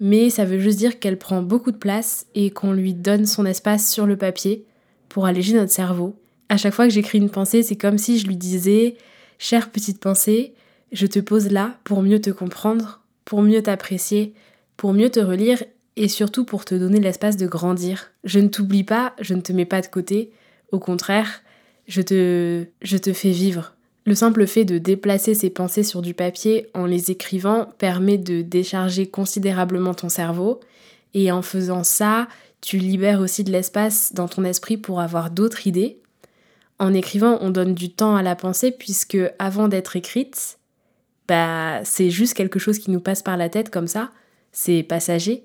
mais 0.00 0.30
ça 0.30 0.44
veut 0.44 0.58
juste 0.58 0.78
dire 0.78 0.98
qu'elle 0.98 1.18
prend 1.18 1.42
beaucoup 1.42 1.72
de 1.72 1.76
place 1.76 2.26
et 2.34 2.50
qu'on 2.50 2.72
lui 2.72 2.94
donne 2.94 3.26
son 3.26 3.46
espace 3.46 3.90
sur 3.90 4.06
le 4.06 4.16
papier 4.16 4.64
pour 5.08 5.26
alléger 5.26 5.54
notre 5.54 5.72
cerveau. 5.72 6.14
À 6.48 6.56
chaque 6.56 6.74
fois 6.74 6.86
que 6.86 6.92
j'écris 6.92 7.18
une 7.18 7.30
pensée, 7.30 7.62
c'est 7.62 7.76
comme 7.76 7.98
si 7.98 8.18
je 8.18 8.26
lui 8.26 8.36
disais 8.36 8.96
Chère 9.38 9.70
petite 9.70 10.00
pensée, 10.00 10.52
je 10.92 11.06
te 11.06 11.18
pose 11.18 11.50
là 11.50 11.78
pour 11.84 12.02
mieux 12.02 12.20
te 12.20 12.30
comprendre, 12.30 13.00
pour 13.24 13.42
mieux 13.42 13.62
t'apprécier, 13.62 14.34
pour 14.76 14.92
mieux 14.92 15.10
te 15.10 15.20
relire 15.20 15.62
et 15.96 16.08
surtout 16.08 16.44
pour 16.44 16.64
te 16.64 16.74
donner 16.74 17.00
l'espace 17.00 17.36
de 17.36 17.46
grandir. 17.46 18.12
Je 18.24 18.38
ne 18.38 18.48
t'oublie 18.48 18.84
pas, 18.84 19.14
je 19.20 19.34
ne 19.34 19.40
te 19.40 19.52
mets 19.52 19.64
pas 19.64 19.80
de 19.80 19.88
côté, 19.88 20.30
au 20.70 20.78
contraire, 20.78 21.42
je 21.86 22.02
te, 22.02 22.64
je 22.82 22.96
te 22.96 23.12
fais 23.12 23.30
vivre. 23.30 23.74
Le 24.06 24.14
simple 24.14 24.46
fait 24.46 24.64
de 24.64 24.78
déplacer 24.78 25.34
ces 25.34 25.50
pensées 25.50 25.82
sur 25.82 26.00
du 26.00 26.14
papier 26.14 26.68
en 26.72 26.86
les 26.86 27.10
écrivant 27.10 27.66
permet 27.78 28.16
de 28.16 28.42
décharger 28.42 29.06
considérablement 29.06 29.92
ton 29.92 30.08
cerveau 30.08 30.60
et 31.14 31.32
en 31.32 31.42
faisant 31.42 31.84
ça, 31.84 32.28
tu 32.60 32.78
libères 32.78 33.20
aussi 33.20 33.44
de 33.44 33.52
l'espace 33.52 34.12
dans 34.14 34.28
ton 34.28 34.44
esprit 34.44 34.76
pour 34.76 35.00
avoir 35.00 35.30
d'autres 35.30 35.66
idées. 35.66 35.98
En 36.78 36.94
écrivant, 36.94 37.38
on 37.40 37.50
donne 37.50 37.74
du 37.74 37.90
temps 37.90 38.16
à 38.16 38.22
la 38.22 38.36
pensée 38.36 38.70
puisque 38.70 39.18
avant 39.38 39.68
d'être 39.68 39.96
écrite, 39.96 40.57
bah 41.28 41.84
c'est 41.84 42.10
juste 42.10 42.34
quelque 42.34 42.58
chose 42.58 42.78
qui 42.78 42.90
nous 42.90 43.00
passe 43.00 43.22
par 43.22 43.36
la 43.36 43.48
tête 43.48 43.70
comme 43.70 43.86
ça, 43.86 44.10
c'est 44.52 44.82
passager. 44.82 45.44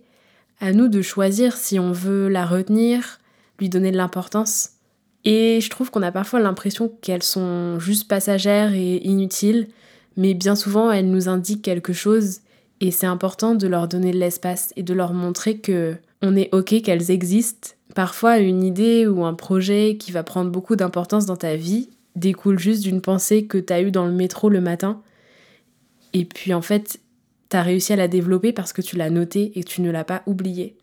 À 0.59 0.71
nous 0.71 0.87
de 0.87 1.01
choisir 1.01 1.57
si 1.57 1.77
on 1.77 1.91
veut 1.91 2.29
la 2.29 2.45
retenir, 2.45 3.19
lui 3.59 3.69
donner 3.69 3.91
de 3.91 3.97
l'importance. 3.97 4.71
Et 5.25 5.59
je 5.61 5.69
trouve 5.69 5.91
qu'on 5.91 6.01
a 6.01 6.11
parfois 6.11 6.39
l'impression 6.39 6.91
qu'elles 7.01 7.23
sont 7.23 7.79
juste 7.79 8.07
passagères 8.07 8.73
et 8.73 8.97
inutiles, 9.03 9.67
mais 10.17 10.33
bien 10.33 10.55
souvent 10.55 10.91
elles 10.91 11.09
nous 11.09 11.29
indiquent 11.29 11.61
quelque 11.61 11.93
chose 11.93 12.39
et 12.81 12.91
c'est 12.91 13.07
important 13.07 13.55
de 13.55 13.67
leur 13.67 13.87
donner 13.87 14.11
de 14.11 14.17
l'espace 14.17 14.73
et 14.75 14.83
de 14.83 14.93
leur 14.93 15.13
montrer 15.13 15.57
que 15.57 15.95
on 16.21 16.35
est 16.35 16.53
ok 16.53 16.81
qu'elles 16.81 17.11
existent. 17.11 17.69
Parfois 17.95 18.39
une 18.39 18.63
idée 18.63 19.07
ou 19.07 19.23
un 19.23 19.33
projet 19.33 19.97
qui 19.97 20.11
va 20.11 20.23
prendre 20.23 20.51
beaucoup 20.51 20.75
d'importance 20.75 21.25
dans 21.25 21.37
ta 21.37 21.55
vie 21.55 21.89
découle 22.15 22.59
juste 22.59 22.83
d'une 22.83 23.01
pensée 23.01 23.45
que 23.45 23.57
tu 23.57 23.71
as 23.71 23.81
eue 23.81 23.91
dans 23.91 24.05
le 24.05 24.11
métro 24.11 24.49
le 24.49 24.61
matin. 24.61 25.01
Et 26.13 26.25
puis 26.25 26.53
en 26.53 26.61
fait, 26.61 26.99
tu 27.49 27.57
as 27.57 27.63
réussi 27.63 27.93
à 27.93 27.97
la 27.97 28.07
développer 28.07 28.53
parce 28.53 28.73
que 28.73 28.81
tu 28.81 28.95
l'as 28.95 29.09
notée 29.09 29.51
et 29.55 29.63
tu 29.63 29.81
ne 29.81 29.91
l'as 29.91 30.03
pas 30.03 30.23
oubliée. 30.25 30.77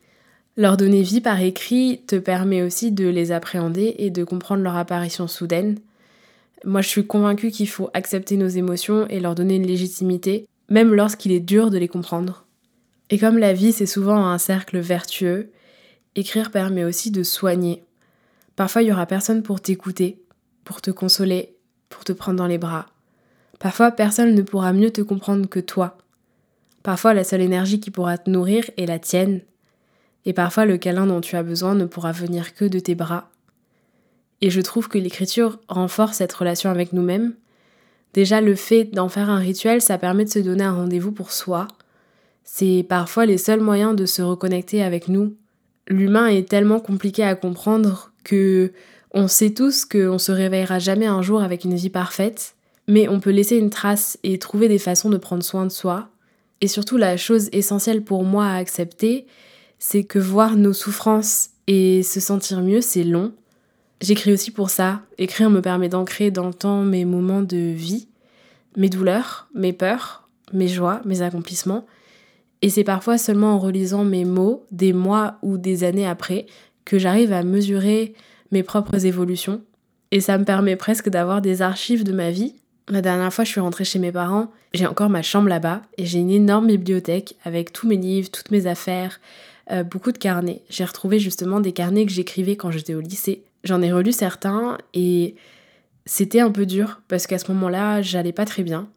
Leur 0.56 0.76
donner 0.76 1.02
vie 1.02 1.20
par 1.20 1.40
écrit 1.40 2.02
te 2.06 2.16
permet 2.16 2.62
aussi 2.62 2.92
de 2.92 3.08
les 3.08 3.32
appréhender 3.32 3.94
et 3.98 4.10
de 4.10 4.24
comprendre 4.24 4.62
leur 4.62 4.76
apparition 4.76 5.28
soudaine. 5.28 5.78
Moi, 6.64 6.82
je 6.82 6.88
suis 6.88 7.06
convaincue 7.06 7.50
qu'il 7.50 7.68
faut 7.68 7.88
accepter 7.94 8.36
nos 8.36 8.48
émotions 8.48 9.06
et 9.08 9.20
leur 9.20 9.34
donner 9.34 9.56
une 9.56 9.66
légitimité, 9.66 10.46
même 10.68 10.92
lorsqu'il 10.94 11.32
est 11.32 11.40
dur 11.40 11.70
de 11.70 11.78
les 11.78 11.88
comprendre. 11.88 12.46
Et 13.08 13.18
comme 13.18 13.38
la 13.38 13.52
vie, 13.52 13.72
c'est 13.72 13.86
souvent 13.86 14.26
un 14.26 14.38
cercle 14.38 14.78
vertueux, 14.78 15.50
écrire 16.14 16.50
permet 16.50 16.84
aussi 16.84 17.10
de 17.10 17.22
soigner. 17.22 17.84
Parfois, 18.56 18.82
il 18.82 18.88
y 18.88 18.92
aura 18.92 19.06
personne 19.06 19.42
pour 19.42 19.60
t'écouter, 19.60 20.20
pour 20.64 20.82
te 20.82 20.90
consoler, 20.90 21.54
pour 21.88 22.04
te 22.04 22.12
prendre 22.12 22.38
dans 22.38 22.46
les 22.46 22.58
bras. 22.58 22.86
Parfois, 23.60 23.92
personne 23.92 24.34
ne 24.34 24.42
pourra 24.42 24.72
mieux 24.72 24.90
te 24.90 25.02
comprendre 25.02 25.48
que 25.48 25.60
toi. 25.60 25.98
Parfois, 26.82 27.14
la 27.14 27.24
seule 27.24 27.42
énergie 27.42 27.78
qui 27.78 27.90
pourra 27.90 28.18
te 28.18 28.28
nourrir 28.28 28.64
est 28.78 28.86
la 28.86 28.98
tienne, 28.98 29.42
et 30.24 30.32
parfois 30.32 30.64
le 30.64 30.78
câlin 30.78 31.06
dont 31.06 31.20
tu 31.20 31.36
as 31.36 31.42
besoin 31.42 31.74
ne 31.74 31.84
pourra 31.84 32.10
venir 32.10 32.54
que 32.54 32.64
de 32.64 32.78
tes 32.78 32.94
bras. 32.94 33.30
Et 34.40 34.48
je 34.50 34.62
trouve 34.62 34.88
que 34.88 34.98
l'écriture 34.98 35.60
renforce 35.68 36.16
cette 36.16 36.32
relation 36.32 36.70
avec 36.70 36.94
nous-mêmes. 36.94 37.34
Déjà 38.14 38.40
le 38.40 38.54
fait 38.54 38.84
d'en 38.84 39.10
faire 39.10 39.28
un 39.28 39.38
rituel, 39.38 39.82
ça 39.82 39.98
permet 39.98 40.24
de 40.24 40.30
se 40.30 40.38
donner 40.38 40.64
un 40.64 40.74
rendez-vous 40.74 41.12
pour 41.12 41.30
soi. 41.30 41.68
C'est 42.44 42.84
parfois 42.88 43.26
les 43.26 43.38
seuls 43.38 43.60
moyens 43.60 43.94
de 43.94 44.06
se 44.06 44.22
reconnecter 44.22 44.82
avec 44.82 45.08
nous. 45.08 45.36
L'humain 45.86 46.28
est 46.28 46.48
tellement 46.48 46.80
compliqué 46.80 47.22
à 47.24 47.34
comprendre 47.34 48.12
que 48.24 48.72
on 49.12 49.28
sait 49.28 49.50
tous 49.50 49.84
qu'on 49.84 50.18
se 50.18 50.32
réveillera 50.32 50.78
jamais 50.78 51.06
un 51.06 51.20
jour 51.20 51.42
avec 51.42 51.64
une 51.64 51.74
vie 51.74 51.90
parfaite, 51.90 52.54
mais 52.90 53.08
on 53.08 53.20
peut 53.20 53.30
laisser 53.30 53.56
une 53.56 53.70
trace 53.70 54.18
et 54.24 54.38
trouver 54.38 54.68
des 54.68 54.80
façons 54.80 55.10
de 55.10 55.16
prendre 55.16 55.44
soin 55.44 55.64
de 55.64 55.70
soi. 55.70 56.08
Et 56.60 56.66
surtout 56.66 56.96
la 56.96 57.16
chose 57.16 57.48
essentielle 57.52 58.02
pour 58.02 58.24
moi 58.24 58.46
à 58.46 58.56
accepter, 58.56 59.26
c'est 59.78 60.02
que 60.02 60.18
voir 60.18 60.56
nos 60.56 60.72
souffrances 60.72 61.50
et 61.68 62.02
se 62.02 62.18
sentir 62.18 62.60
mieux, 62.60 62.80
c'est 62.80 63.04
long. 63.04 63.32
J'écris 64.00 64.32
aussi 64.32 64.50
pour 64.50 64.70
ça. 64.70 65.02
Écrire 65.18 65.50
me 65.50 65.62
permet 65.62 65.88
d'ancrer 65.88 66.32
dans 66.32 66.48
le 66.48 66.54
temps 66.54 66.82
mes 66.82 67.04
moments 67.04 67.42
de 67.42 67.56
vie, 67.56 68.08
mes 68.76 68.88
douleurs, 68.88 69.48
mes 69.54 69.72
peurs, 69.72 70.28
mes 70.52 70.68
joies, 70.68 71.00
mes 71.04 71.22
accomplissements. 71.22 71.86
Et 72.60 72.70
c'est 72.70 72.84
parfois 72.84 73.18
seulement 73.18 73.54
en 73.54 73.58
relisant 73.60 74.04
mes 74.04 74.24
mots, 74.24 74.66
des 74.72 74.92
mois 74.92 75.38
ou 75.42 75.58
des 75.58 75.84
années 75.84 76.08
après, 76.08 76.46
que 76.84 76.98
j'arrive 76.98 77.32
à 77.32 77.44
mesurer 77.44 78.14
mes 78.50 78.64
propres 78.64 79.06
évolutions. 79.06 79.62
Et 80.10 80.20
ça 80.20 80.38
me 80.38 80.44
permet 80.44 80.74
presque 80.74 81.08
d'avoir 81.08 81.40
des 81.40 81.62
archives 81.62 82.02
de 82.02 82.12
ma 82.12 82.32
vie. 82.32 82.56
La 82.90 83.02
dernière 83.02 83.32
fois, 83.32 83.44
je 83.44 83.50
suis 83.50 83.60
rentrée 83.60 83.84
chez 83.84 84.00
mes 84.00 84.10
parents, 84.10 84.50
j'ai 84.74 84.86
encore 84.86 85.10
ma 85.10 85.22
chambre 85.22 85.48
là-bas, 85.48 85.82
et 85.96 86.06
j'ai 86.06 86.18
une 86.18 86.30
énorme 86.30 86.66
bibliothèque 86.66 87.36
avec 87.44 87.72
tous 87.72 87.86
mes 87.86 87.96
livres, 87.96 88.30
toutes 88.30 88.50
mes 88.50 88.66
affaires, 88.66 89.20
euh, 89.70 89.84
beaucoup 89.84 90.10
de 90.10 90.18
carnets. 90.18 90.62
J'ai 90.68 90.84
retrouvé 90.84 91.20
justement 91.20 91.60
des 91.60 91.70
carnets 91.72 92.04
que 92.04 92.10
j'écrivais 92.10 92.56
quand 92.56 92.72
j'étais 92.72 92.94
au 92.94 93.00
lycée. 93.00 93.44
J'en 93.62 93.80
ai 93.80 93.92
relu 93.92 94.10
certains 94.10 94.76
et 94.92 95.36
c'était 96.04 96.40
un 96.40 96.50
peu 96.50 96.66
dur 96.66 97.00
parce 97.06 97.28
qu'à 97.28 97.38
ce 97.38 97.52
moment-là, 97.52 98.02
j'allais 98.02 98.32
pas 98.32 98.44
très 98.44 98.64
bien. 98.64 98.88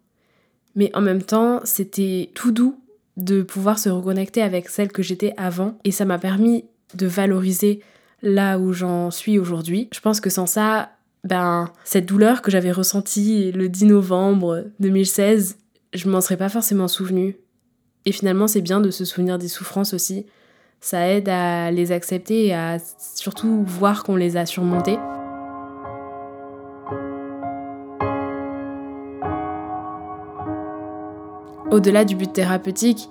Mais 0.75 0.89
en 0.95 1.01
même 1.01 1.21
temps, 1.21 1.59
c'était 1.63 2.31
tout 2.33 2.51
doux 2.51 2.79
de 3.17 3.43
pouvoir 3.43 3.77
se 3.77 3.89
reconnecter 3.89 4.41
avec 4.41 4.69
celle 4.69 4.91
que 4.91 5.03
j'étais 5.03 5.35
avant 5.37 5.77
et 5.83 5.91
ça 5.91 6.05
m'a 6.05 6.17
permis 6.17 6.65
de 6.95 7.05
valoriser 7.05 7.81
là 8.23 8.57
où 8.57 8.73
j'en 8.73 9.11
suis 9.11 9.37
aujourd'hui. 9.37 9.89
Je 9.93 9.99
pense 9.99 10.19
que 10.19 10.31
sans 10.31 10.47
ça, 10.47 10.92
ben 11.23 11.69
cette 11.83 12.05
douleur 12.05 12.41
que 12.41 12.51
j'avais 12.51 12.71
ressentie 12.71 13.51
le 13.51 13.69
10 13.69 13.85
novembre 13.85 14.65
2016, 14.79 15.57
je 15.93 16.09
m'en 16.09 16.21
serais 16.21 16.37
pas 16.37 16.49
forcément 16.49 16.87
souvenue. 16.87 17.37
Et 18.05 18.11
finalement, 18.11 18.47
c'est 18.47 18.61
bien 18.61 18.81
de 18.81 18.91
se 18.91 19.05
souvenir 19.05 19.37
des 19.37 19.47
souffrances 19.47 19.93
aussi 19.93 20.25
ça 20.83 21.07
aide 21.07 21.29
à 21.29 21.71
les 21.71 21.93
accepter 21.93 22.47
et 22.47 22.53
à 22.53 22.77
surtout 23.15 23.63
voir 23.65 24.03
qu'on 24.03 24.17
les 24.17 24.35
a 24.35 24.45
surmontées. 24.45 24.99
Au-delà 31.71 32.03
du 32.03 32.17
but 32.17 32.33
thérapeutique, 32.33 33.07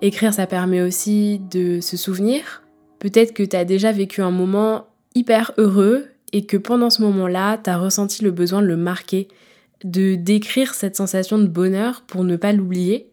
écrire 0.00 0.32
ça 0.32 0.46
permet 0.46 0.80
aussi 0.80 1.38
de 1.50 1.82
se 1.82 1.98
souvenir. 1.98 2.62
Peut-être 2.98 3.34
que 3.34 3.42
tu 3.42 3.56
as 3.56 3.66
déjà 3.66 3.92
vécu 3.92 4.22
un 4.22 4.30
moment 4.30 4.86
hyper 5.14 5.52
heureux 5.58 6.06
et 6.32 6.46
que 6.46 6.56
pendant 6.56 6.90
ce 6.90 7.02
moment-là, 7.02 7.58
tu 7.58 7.70
as 7.70 7.78
ressenti 7.78 8.24
le 8.24 8.30
besoin 8.30 8.62
de 8.62 8.66
le 8.66 8.76
marquer, 8.76 9.28
de 9.84 10.14
décrire 10.14 10.74
cette 10.74 10.96
sensation 10.96 11.38
de 11.38 11.46
bonheur 11.46 12.02
pour 12.06 12.24
ne 12.24 12.36
pas 12.36 12.52
l'oublier. 12.52 13.08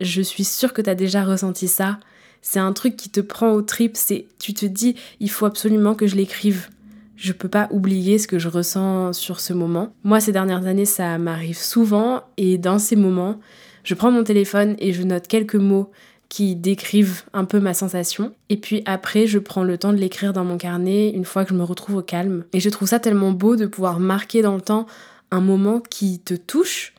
Je 0.00 0.22
suis 0.22 0.44
sûre 0.44 0.72
que 0.72 0.82
tu 0.82 0.90
as 0.90 0.94
déjà 0.94 1.24
ressenti 1.24 1.68
ça 1.68 1.98
c'est 2.44 2.60
un 2.60 2.74
truc 2.74 2.94
qui 2.94 3.08
te 3.08 3.20
prend 3.20 3.52
aux 3.52 3.62
tripes, 3.62 3.96
c'est 3.96 4.26
tu 4.38 4.52
te 4.52 4.66
dis 4.66 4.96
il 5.18 5.30
faut 5.30 5.46
absolument 5.46 5.94
que 5.94 6.06
je 6.06 6.14
l'écrive. 6.14 6.68
je 7.16 7.32
peux 7.32 7.48
pas 7.48 7.68
oublier 7.70 8.18
ce 8.18 8.28
que 8.28 8.38
je 8.38 8.48
ressens 8.48 9.14
sur 9.14 9.40
ce 9.40 9.54
moment. 9.54 9.94
Moi, 10.02 10.20
ces 10.20 10.32
dernières 10.32 10.66
années, 10.66 10.84
ça 10.84 11.16
m'arrive 11.16 11.56
souvent 11.56 12.22
et 12.36 12.58
dans 12.58 12.78
ces 12.78 12.96
moments, 12.96 13.40
je 13.82 13.94
prends 13.94 14.10
mon 14.10 14.24
téléphone 14.24 14.76
et 14.78 14.92
je 14.92 15.02
note 15.02 15.26
quelques 15.26 15.54
mots 15.54 15.90
qui 16.34 16.56
décrivent 16.56 17.22
un 17.32 17.44
peu 17.44 17.60
ma 17.60 17.74
sensation. 17.74 18.34
Et 18.48 18.56
puis 18.56 18.82
après, 18.86 19.28
je 19.28 19.38
prends 19.38 19.62
le 19.62 19.78
temps 19.78 19.92
de 19.92 19.98
l'écrire 19.98 20.32
dans 20.32 20.44
mon 20.44 20.58
carnet 20.58 21.10
une 21.10 21.24
fois 21.24 21.44
que 21.44 21.50
je 21.50 21.54
me 21.54 21.62
retrouve 21.62 21.94
au 21.94 22.02
calme. 22.02 22.42
Et 22.52 22.58
je 22.58 22.68
trouve 22.70 22.88
ça 22.88 22.98
tellement 22.98 23.30
beau 23.30 23.54
de 23.54 23.66
pouvoir 23.66 24.00
marquer 24.00 24.42
dans 24.42 24.56
le 24.56 24.60
temps 24.60 24.86
un 25.30 25.40
moment 25.40 25.78
qui 25.78 26.18
te 26.18 26.34
touche 26.34 26.92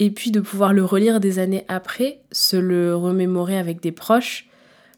et 0.00 0.10
puis 0.10 0.32
de 0.32 0.40
pouvoir 0.40 0.72
le 0.72 0.84
relire 0.84 1.20
des 1.20 1.38
années 1.38 1.64
après, 1.68 2.18
se 2.32 2.56
le 2.56 2.96
remémorer 2.96 3.56
avec 3.58 3.80
des 3.80 3.92
proches, 3.92 4.48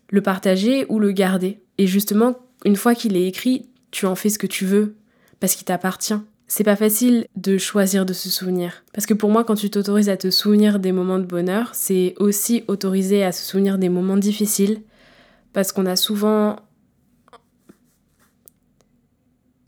le 0.08 0.22
partager 0.22 0.86
ou 0.88 0.98
le 0.98 1.12
garder. 1.12 1.60
Et 1.76 1.86
justement, 1.86 2.38
une 2.64 2.76
fois 2.76 2.94
qu'il 2.94 3.14
est 3.14 3.26
écrit, 3.26 3.66
tu 3.90 4.06
en 4.06 4.14
fais 4.14 4.30
ce 4.30 4.38
que 4.38 4.46
tu 4.46 4.64
veux 4.64 4.94
parce 5.38 5.54
qu'il 5.54 5.66
t'appartient. 5.66 6.14
C'est 6.48 6.64
pas 6.64 6.76
facile 6.76 7.26
de 7.34 7.58
choisir 7.58 8.06
de 8.06 8.12
se 8.12 8.28
souvenir. 8.28 8.84
Parce 8.92 9.06
que 9.06 9.14
pour 9.14 9.30
moi, 9.30 9.44
quand 9.44 9.56
tu 9.56 9.68
t'autorises 9.68 10.08
à 10.08 10.16
te 10.16 10.30
souvenir 10.30 10.78
des 10.78 10.92
moments 10.92 11.18
de 11.18 11.24
bonheur, 11.24 11.70
c'est 11.74 12.14
aussi 12.18 12.64
autoriser 12.68 13.24
à 13.24 13.32
se 13.32 13.44
souvenir 13.44 13.78
des 13.78 13.88
moments 13.88 14.16
difficiles. 14.16 14.82
Parce 15.52 15.72
qu'on 15.72 15.86
a 15.86 15.96
souvent. 15.96 16.56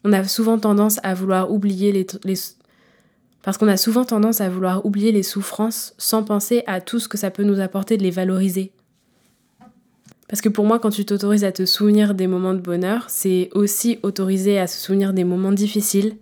On 0.04 0.12
a 0.12 0.22
souvent 0.24 0.58
tendance 0.58 1.00
à 1.02 1.14
vouloir 1.14 1.50
oublier 1.50 1.90
les, 1.90 2.06
parce 3.42 3.56
qu'on 3.56 3.68
a 3.68 3.76
souvent 3.76 4.04
tendance 4.04 4.40
à 4.40 4.48
vouloir 4.48 4.84
oublier 4.84 5.10
les 5.10 5.22
souffrances 5.22 5.94
sans 5.96 6.22
penser 6.22 6.62
à 6.66 6.80
tout 6.80 6.98
ce 6.98 7.08
que 7.08 7.16
ça 7.16 7.30
peut 7.30 7.44
nous 7.44 7.60
apporter 7.60 7.96
de 7.96 8.02
les 8.02 8.10
valoriser. 8.10 8.72
Parce 10.28 10.42
que 10.42 10.48
pour 10.50 10.66
moi, 10.66 10.78
quand 10.78 10.90
tu 10.90 11.06
t'autorises 11.06 11.44
à 11.44 11.52
te 11.52 11.64
souvenir 11.64 12.14
des 12.14 12.26
moments 12.26 12.52
de 12.52 12.60
bonheur, 12.60 13.06
c'est 13.08 13.48
aussi 13.54 13.98
autoriser 14.02 14.58
à 14.58 14.66
se 14.66 14.78
souvenir 14.78 15.14
des 15.14 15.24
moments 15.24 15.52
difficiles. 15.52 16.16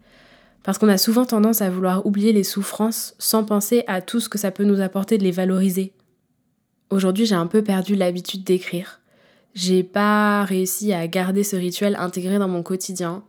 Parce 0.66 0.78
qu'on 0.78 0.88
a 0.88 0.99
souvent 0.99 1.25
tendance 1.25 1.62
à 1.62 1.70
vouloir 1.70 2.04
oublier 2.06 2.32
les 2.32 2.42
souffrances 2.42 3.14
sans 3.20 3.44
penser 3.44 3.85
à 3.87 4.02
tout 4.02 4.18
ce 4.18 4.28
que 4.28 4.37
ça 4.37 4.50
peut 4.50 4.64
nous 4.64 4.80
apporter 4.80 5.16
de 5.16 5.23
les 5.23 5.30
valoriser. 5.30 5.92
Aujourd'hui, 6.90 7.25
j'ai 7.25 7.37
un 7.37 7.46
peu 7.46 7.62
perdu 7.62 7.94
l'habitude 7.94 8.42
d'écrire. 8.42 9.00
J'ai 9.54 9.85
pas 9.85 10.42
réussi 10.42 10.92
à 10.92 11.06
garder 11.06 11.44
ce 11.44 11.54
rituel 11.54 11.94
intégré 12.00 12.40
dans 12.40 12.49
mon 12.49 12.64
quotidien. 12.64 13.23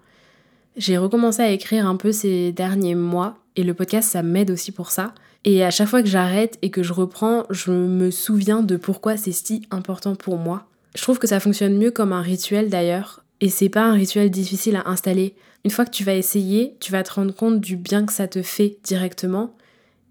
J'ai 0.77 0.98
recommencé 0.98 1.44
à 1.44 1.51
écrire 1.51 1.86
un 1.86 1.96
peu 1.96 2.12
ces 2.12 2.51
derniers 2.51 2.96
mois 2.96 3.38
et 3.56 3.63
le 3.63 3.75
podcast, 3.75 4.10
ça 4.10 4.24
m'aide 4.24 4.50
aussi 4.50 4.72
pour 4.72 4.89
ça. 4.89 5.13
Et 5.46 5.63
à 5.63 5.70
chaque 5.70 5.89
fois 5.89 6.01
que 6.01 6.10
j'arrête 6.10 6.58
et 6.63 6.72
que 6.72 6.82
je 6.82 6.91
reprends, 6.91 7.44
je 7.51 7.70
me 7.70 8.10
souviens 8.10 8.63
de 8.63 8.77
pourquoi 8.77 9.15
c'est 9.15 9.32
si 9.32 9.62
important 9.70 10.15
pour 10.15 10.38
moi. 10.38 10.65
Je 10.96 11.03
trouve 11.03 11.20
que 11.20 11.27
ça 11.27 11.39
fonctionne 11.39 11.77
mieux 11.77 11.91
comme 11.91 12.13
un 12.13 12.22
rituel 12.22 12.70
d'ailleurs. 12.72 13.24
Et 13.41 13.50
c'est 13.50 13.70
pas 13.70 13.84
un 13.84 13.94
rituel 13.94 14.29
difficile 14.29 14.75
à 14.75 14.89
installer. 14.89 15.36
Une 15.63 15.72
fois 15.72 15.86
que 15.86 15.91
tu 15.91 16.03
vas 16.03 16.15
essayer, 16.15 16.75
tu 16.79 16.91
vas 16.91 17.03
te 17.03 17.13
rendre 17.13 17.34
compte 17.34 17.60
du 17.60 17.75
bien 17.75 18.06
que 18.06 18.13
ça 18.13 18.27
te 18.27 18.41
fait 18.41 18.77
directement. 18.84 19.56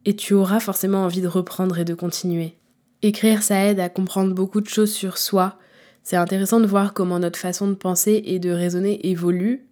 Et 0.05 0.15
tu 0.15 0.35
auras 0.35 0.61
forcément 0.61 1.05
envie 1.05 1.21
de 1.21 1.29
reprendre 1.29 1.79
et 1.79 1.85
de 1.85 1.95
continuer. 1.95 2.55
Écrire, 3.03 3.43
ça 3.43 3.65
aide 3.65 3.81
à 3.81 3.89
comprendre 3.89 4.35
beaucoup 4.35 4.61
de 4.61 4.69
choses 4.69 4.93
sur 4.93 5.19
soi. 5.19 5.59
C'est 6.03 6.17
intéressant 6.17 6.61
de 6.61 6.67
voir 6.67 6.95
comment 6.95 7.19
notre 7.19 7.39
façon 7.39 7.67
de 7.67 7.75
penser 7.75 8.23
et 8.27 8.39
de 8.39 8.51
raisonner 8.51 9.09
évolue 9.09 9.67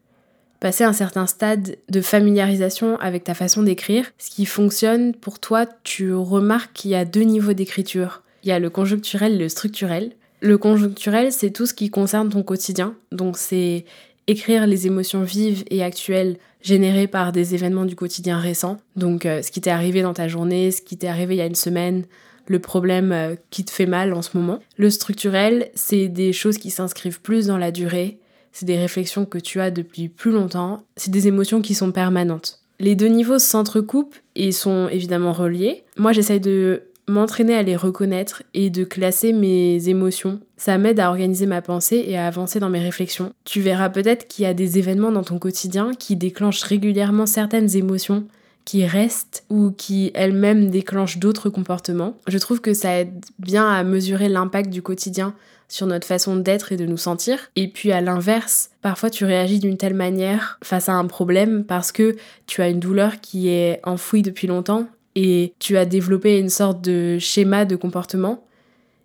passer 0.65 0.85
un 0.85 0.95
certain 0.95 1.27
stade 1.27 1.77
de 1.91 2.01
familiarisation 2.01 2.99
avec 2.99 3.25
ta 3.25 3.35
façon 3.35 3.63
d'écrire, 3.63 4.07
ce 4.17 4.31
qui 4.31 4.47
fonctionne 4.47 5.15
pour 5.15 5.39
toi, 5.39 5.67
tu 5.83 6.15
remarques 6.15 6.73
qu'il 6.73 6.93
y 6.93 6.95
a 6.95 7.05
deux 7.05 7.21
niveaux 7.21 7.53
d'écriture. 7.53 8.23
Il 8.43 8.49
y 8.49 8.53
a 8.53 8.59
le 8.59 8.71
conjoncturel 8.71 9.35
et 9.35 9.39
le 9.39 9.51
structurel. 9.51 10.13
Le 10.45 10.59
conjoncturel, 10.59 11.33
c'est 11.33 11.51
tout 11.51 11.65
ce 11.65 11.73
qui 11.73 11.89
concerne 11.89 12.29
ton 12.29 12.43
quotidien. 12.43 12.95
Donc 13.13 13.39
c'est 13.39 13.87
écrire 14.27 14.67
les 14.67 14.87
émotions 14.87 15.23
vives 15.23 15.65
et 15.71 15.83
actuelles 15.83 16.37
générées 16.61 17.07
par 17.07 17.33
des 17.33 17.55
événements 17.55 17.87
du 17.87 17.97
quotidien 17.97 18.39
récents. 18.39 18.77
Donc 18.95 19.25
euh, 19.25 19.41
ce 19.41 19.51
qui 19.51 19.63
t'est 19.63 19.71
arrivé 19.71 20.03
dans 20.03 20.13
ta 20.13 20.29
journée, 20.29 20.71
ce 20.71 20.83
qui 20.83 20.99
t'est 20.99 21.09
arrivé 21.09 21.37
il 21.37 21.39
y 21.39 21.41
a 21.41 21.47
une 21.47 21.55
semaine, 21.55 22.05
le 22.47 22.59
problème 22.59 23.11
euh, 23.11 23.37
qui 23.49 23.65
te 23.65 23.71
fait 23.71 23.87
mal 23.87 24.13
en 24.13 24.21
ce 24.21 24.37
moment. 24.37 24.59
Le 24.77 24.91
structurel, 24.91 25.71
c'est 25.75 26.09
des 26.09 26.35
choses 26.35 26.59
qui 26.59 26.69
s'inscrivent 26.69 27.23
plus 27.23 27.47
dans 27.47 27.57
la 27.57 27.71
durée, 27.71 28.19
c'est 28.53 28.67
des 28.67 28.77
réflexions 28.77 29.25
que 29.25 29.39
tu 29.39 29.63
as 29.63 29.71
depuis 29.71 30.11
plus 30.11 30.31
longtemps, 30.31 30.83
c'est 30.97 31.11
des 31.11 31.27
émotions 31.27 31.63
qui 31.63 31.75
sont 31.75 31.91
permanentes. 31.91 32.61
Les 32.81 32.97
deux 32.97 33.07
niveaux 33.07 33.39
s'entrecoupent 33.39 34.17
et 34.37 34.53
sont 34.53 34.89
évidemment 34.91 35.33
reliés. 35.33 35.85
Moi, 35.97 36.13
j'essaye 36.13 36.41
de 36.41 36.83
m'entraîner 37.09 37.55
à 37.55 37.63
les 37.63 37.77
reconnaître 37.77 38.43
et 38.55 38.71
de 38.71 38.85
classer 38.85 39.33
mes 39.33 39.89
émotions. 39.89 40.41
Ça 40.57 40.79
m'aide 40.79 41.01
à 41.01 41.09
organiser 41.09 41.47
ma 41.47 41.63
pensée 41.63 42.05
et 42.07 42.17
à 42.17 42.27
avancer 42.27 42.61
dans 42.61 42.71
mes 42.71 42.81
réflexions. 42.81 43.33
Tu 43.45 43.61
verras 43.61 43.91
peut-être 43.91 44.27
qu'il 44.29 44.45
y 44.45 44.49
a 44.49 44.55
des 44.55 44.79
événements 44.79 45.13
dans 45.13 45.25
ton 45.25 45.39
quotidien 45.39 45.93
qui 45.99 46.17
déclenchent 46.17 46.63
régulièrement 46.63 47.27
certaines 47.27 47.77
émotions 47.77 48.27
qui 48.65 48.87
restent 48.87 49.45
ou 49.51 49.71
qui 49.71 50.11
elles-mêmes 50.15 50.71
déclenchent 50.71 51.19
d'autres 51.19 51.51
comportements. 51.51 52.17
Je 52.27 52.39
trouve 52.39 52.61
que 52.61 52.73
ça 52.73 53.01
aide 53.01 53.25
bien 53.39 53.69
à 53.69 53.85
mesurer 53.85 54.29
l'impact 54.29 54.71
du 54.71 54.81
quotidien 54.83 55.35
sur 55.69 55.87
notre 55.87 56.07
façon 56.07 56.37
d'être 56.37 56.73
et 56.73 56.77
de 56.77 56.87
nous 56.87 56.97
sentir. 56.97 57.39
Et 57.57 57.69
puis 57.69 57.93
à 57.93 58.01
l'inverse, 58.01 58.71
parfois 58.81 59.11
tu 59.11 59.25
réagis 59.25 59.59
d'une 59.59 59.77
telle 59.77 59.95
manière 59.95 60.59
face 60.63 60.89
à 60.89 60.95
un 60.95 61.07
problème 61.07 61.65
parce 61.65 61.93
que 61.93 62.17
tu 62.47 62.63
as 62.63 62.69
une 62.69 62.81
douleur 62.81 63.21
qui 63.21 63.49
est 63.49 63.81
enfouie 63.85 64.23
depuis 64.23 64.47
longtemps 64.47 64.87
et 65.15 65.55
tu 65.59 65.77
as 65.77 65.87
développé 65.87 66.39
une 66.39 66.49
sorte 66.49 66.83
de 66.83 67.19
schéma 67.19 67.65
de 67.65 67.77
comportement. 67.77 68.45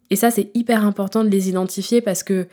Et 0.10 0.16
ça, 0.16 0.32
c'est 0.32 0.50
hyper 0.56 0.84
important 0.84 1.24
de 1.24 1.30
les 1.30 1.50
identifier 1.50 2.02
parce 2.02 2.24
que 2.24 2.48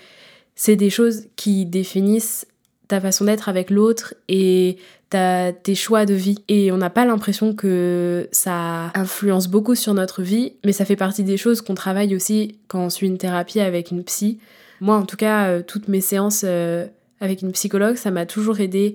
c'est 0.54 0.76
des 0.76 0.90
choses 0.90 1.24
qui 1.36 1.66
définissent 1.66 2.46
ta 2.88 3.00
façon 3.00 3.24
d'être 3.24 3.48
avec 3.48 3.70
l'autre 3.70 4.14
et 4.28 4.78
tes 5.10 5.74
choix 5.74 6.04
de 6.04 6.14
vie. 6.14 6.38
Et 6.48 6.70
on 6.72 6.76
n'a 6.76 6.90
pas 6.90 7.04
l'impression 7.04 7.54
que 7.54 8.28
ça 8.32 8.90
influence 8.94 9.48
beaucoup 9.48 9.74
sur 9.74 9.94
notre 9.94 10.22
vie, 10.22 10.54
mais 10.64 10.72
ça 10.72 10.84
fait 10.84 10.96
partie 10.96 11.24
des 11.24 11.36
choses 11.36 11.62
qu'on 11.62 11.74
travaille 11.74 12.14
aussi 12.14 12.58
quand 12.68 12.80
on 12.80 12.90
suit 12.90 13.06
une 13.06 13.18
thérapie 13.18 13.60
avec 13.60 13.90
une 13.90 14.04
psy. 14.04 14.38
Moi, 14.80 14.96
en 14.96 15.06
tout 15.06 15.16
cas, 15.16 15.46
euh, 15.46 15.62
toutes 15.66 15.88
mes 15.88 16.02
séances 16.02 16.42
euh, 16.44 16.86
avec 17.20 17.40
une 17.40 17.52
psychologue, 17.52 17.96
ça 17.96 18.10
m'a 18.10 18.26
toujours 18.26 18.60
aidé 18.60 18.94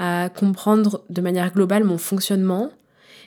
à 0.00 0.28
comprendre 0.28 1.04
de 1.08 1.20
manière 1.20 1.52
globale 1.52 1.84
mon 1.84 1.98
fonctionnement 1.98 2.72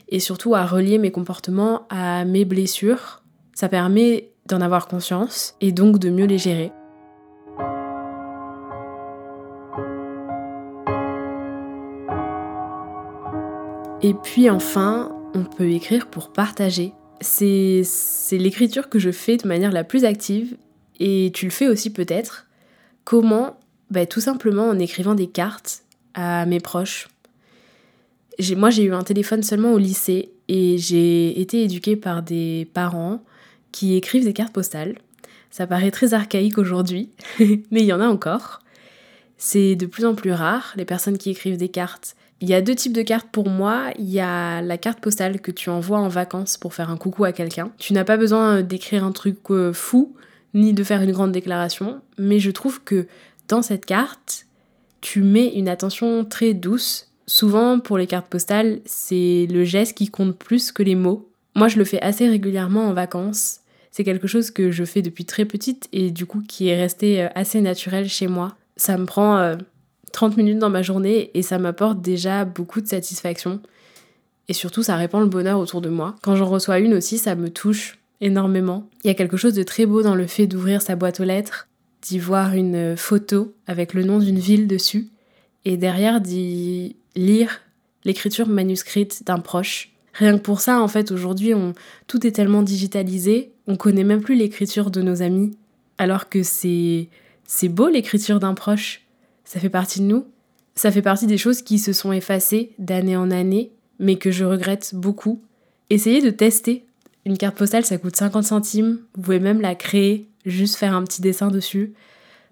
et 0.10 0.20
surtout 0.20 0.56
à 0.56 0.66
relier 0.66 0.98
mes 0.98 1.12
comportements 1.12 1.88
à 1.90 2.26
mes 2.26 2.46
blessures. 2.46 3.24
Ça 3.54 3.70
permet 3.70 4.30
d'en 4.48 4.62
avoir 4.62 4.88
conscience 4.88 5.56
et 5.62 5.72
donc 5.72 6.00
de 6.00 6.10
mieux 6.10 6.26
les 6.26 6.38
gérer. 6.38 6.72
Et 14.02 14.14
puis 14.14 14.50
enfin, 14.50 15.16
on 15.34 15.46
peut 15.46 15.70
écrire 15.72 16.08
pour 16.08 16.34
partager. 16.34 16.94
C'est 17.22 17.84
l'écriture 18.34 18.90
que 18.90 19.00
je 19.00 19.12
fais 19.12 19.38
de 19.38 19.48
manière 19.48 19.72
la 19.72 19.86
plus 19.86 20.04
active 20.04 20.58
et 21.00 21.32
tu 21.34 21.46
le 21.46 21.52
fais 21.52 21.68
aussi 21.68 21.92
peut-être. 21.92 22.48
Comment? 23.06 23.58
Bah, 23.92 24.06
Tout 24.06 24.20
simplement 24.20 24.68
en 24.68 24.78
écrivant 24.78 25.16
des 25.16 25.28
cartes 25.28 25.84
à 26.16 26.46
mes 26.46 26.60
proches. 26.60 27.08
Moi 28.56 28.70
j'ai 28.70 28.84
eu 28.84 28.94
un 28.94 29.04
téléphone 29.04 29.44
seulement 29.44 29.74
au 29.74 29.78
lycée 29.78 30.32
et 30.48 30.78
j'ai 30.78 31.40
été 31.40 31.64
éduquée 31.64 31.96
par 31.96 32.24
des 32.24 32.68
parents 32.74 33.24
qui 33.72 33.96
écrivent 33.96 34.24
des 34.24 34.34
cartes 34.34 34.54
postales. 34.54 34.96
Ça 35.52 35.68
paraît 35.68 35.92
très 35.92 36.14
archaïque 36.14 36.58
aujourd'hui, 36.58 37.10
mais 37.40 37.82
il 37.82 37.86
y 37.86 37.94
en 37.94 38.02
a 38.02 38.08
encore. 38.08 38.62
C'est 39.38 39.76
de 39.76 39.86
plus 39.86 40.06
en 40.06 40.16
plus 40.16 40.32
rare, 40.32 40.74
les 40.78 40.86
personnes 40.86 41.18
qui 41.18 41.30
écrivent 41.30 41.58
des 41.58 41.70
cartes 41.70 42.16
il 42.44 42.50
y 42.50 42.54
a 42.54 42.62
deux 42.62 42.76
types 42.76 42.92
de 42.92 43.04
cartes 43.04 43.30
pour 43.32 43.48
moi. 43.48 43.92
Il 43.98 44.10
y 44.10 44.20
a 44.20 44.62
la 44.62 44.78
carte 44.78 45.00
postale 45.00 45.40
que 45.40 45.50
tu 45.50 45.70
envoies 45.70 45.98
en 45.98 46.10
vacances 46.10 46.58
pour 46.58 46.74
faire 46.74 46.90
un 46.90 46.98
coucou 46.98 47.24
à 47.24 47.32
quelqu'un. 47.32 47.72
Tu 47.78 47.94
n'as 47.94 48.04
pas 48.04 48.18
besoin 48.18 48.62
d'écrire 48.64 49.06
un 49.06 49.14
truc 49.14 49.38
euh, 49.50 49.72
fou, 49.72 50.14
ni 50.54 50.74
de 50.74 50.84
faire 50.84 51.02
une 51.02 51.14
grande 51.14 51.32
déclaration, 51.32 52.02
mais 52.18 52.40
je 52.40 52.52
trouve 52.52 52.84
que 52.84 53.08
dans 53.48 53.62
cette 53.62 53.86
carte, 53.86 54.46
tu 55.00 55.22
mets 55.22 55.54
une 55.56 55.70
attention 55.70 56.26
très 56.26 56.54
douce. 56.54 57.13
Souvent, 57.26 57.80
pour 57.80 57.98
les 57.98 58.08
cartes 58.08 58.28
postales, 58.28 58.80
c'est 58.86 59.48
le 59.50 59.64
geste 59.64 59.98
qui 59.98 60.10
compte 60.10 60.38
plus 60.38 60.72
que 60.72 60.84
les 60.84 60.96
mots. 60.96 61.30
Moi, 61.56 61.68
je 61.68 61.78
le 61.78 61.86
fais 61.86 62.02
assez 62.02 62.28
régulièrement 62.28 62.88
en 62.88 62.94
vacances. 62.94 63.60
C'est 63.92 64.04
quelque 64.04 64.28
chose 64.28 64.52
que 64.52 64.72
je 64.72 64.84
fais 64.84 65.02
depuis 65.02 65.26
très 65.26 65.46
petite 65.46 65.88
et 65.94 66.10
du 66.10 66.26
coup 66.26 66.42
qui 66.42 66.68
est 66.68 66.76
resté 66.76 67.22
euh, 67.22 67.28
assez 67.36 67.62
naturel 67.62 68.10
chez 68.10 68.28
moi. 68.28 68.56
Ça 68.76 68.98
me 68.98 69.06
prend 69.06 69.56
30 70.14 70.36
minutes 70.38 70.58
dans 70.58 70.72
ma 70.72 70.82
journée 70.82 71.30
et 71.34 71.44
ça 71.44 71.60
m'apporte 71.60 72.02
déjà 72.02 72.44
beaucoup 72.44 72.82
de 72.82 72.88
satisfaction. 72.88 73.62
Et 74.48 74.54
surtout, 74.54 74.84
ça 74.84 74.96
répand 74.96 75.22
le 75.22 75.30
bonheur 75.30 75.60
autour 75.60 75.82
de 75.82 75.90
moi. 75.90 76.16
Quand 76.22 76.36
j'en 76.36 76.48
reçois 76.48 76.80
une 76.80 76.94
aussi, 76.94 77.18
ça 77.18 77.36
me 77.36 77.50
touche 77.50 78.00
énormément. 78.22 78.90
Il 79.04 79.08
y 79.08 79.12
a 79.12 79.16
quelque 79.16 79.38
chose 79.38 79.54
de 79.54 79.64
très 79.64 79.86
beau 79.86 80.02
dans 80.02 80.16
le 80.16 80.28
fait 80.28 80.48
d'ouvrir 80.48 80.82
sa 80.82 80.96
boîte 80.96 81.20
aux 81.20 81.26
lettres, 81.26 81.68
d'y 82.02 82.20
voir 82.20 82.54
une 82.54 82.96
photo 82.98 83.54
avec 83.68 83.94
le 83.94 84.04
nom 84.04 84.20
d'une 84.20 84.40
ville 84.40 84.68
dessus, 84.68 85.08
et 85.66 85.78
derrière 85.78 86.22
d'y 86.22 86.96
lire 87.16 87.62
l'écriture 88.04 88.48
manuscrite 88.48 89.26
d'un 89.26 89.40
proche. 89.40 89.92
Rien 90.14 90.38
que 90.38 90.44
pour 90.44 90.62
ça, 90.62 90.82
en 90.82 90.88
fait, 90.88 91.12
aujourd'hui, 91.12 91.54
on... 91.54 91.74
tout 92.08 92.26
est 92.28 92.32
tellement 92.32 92.62
digitalisé, 92.62 93.52
on 93.68 93.78
connaît 93.78 94.04
même 94.04 94.22
plus 94.22 94.36
l'écriture 94.36 94.92
de 94.92 95.02
nos 95.02 95.22
amis, 95.22 95.58
alors 95.98 96.30
que 96.30 96.44
c'est 96.44 97.10
c'est 97.46 97.70
beau 97.70 97.90
l'écriture 97.90 98.40
d'un 98.40 98.54
proche 98.54 99.04
ça 99.54 99.60
fait 99.60 99.70
partie 99.70 100.00
de 100.00 100.06
nous. 100.06 100.26
Ça 100.76 100.92
fait 100.92 101.02
partie 101.02 101.28
des 101.28 101.38
choses 101.38 101.62
qui 101.62 101.78
se 101.78 101.94
sont 101.94 102.12
effacées 102.12 102.72
d'année 102.80 103.16
en 103.16 103.30
année, 103.30 103.72
mais 104.00 104.16
que 104.16 104.32
je 104.32 104.46
regrette 104.46 104.96
beaucoup. 104.96 105.44
Essayez 105.90 106.22
de 106.22 106.32
tester. 106.32 106.86
Une 107.26 107.38
carte 107.38 107.56
postale, 107.56 107.86
ça 107.86 107.98
coûte 107.98 108.16
50 108.16 108.44
centimes. 108.44 109.00
Vous 109.16 109.22
pouvez 109.22 109.40
même 109.40 109.62
la 109.62 109.76
créer, 109.76 110.28
juste 110.46 110.76
faire 110.76 110.96
un 110.96 111.04
petit 111.04 111.22
dessin 111.22 111.50
dessus. 111.50 111.94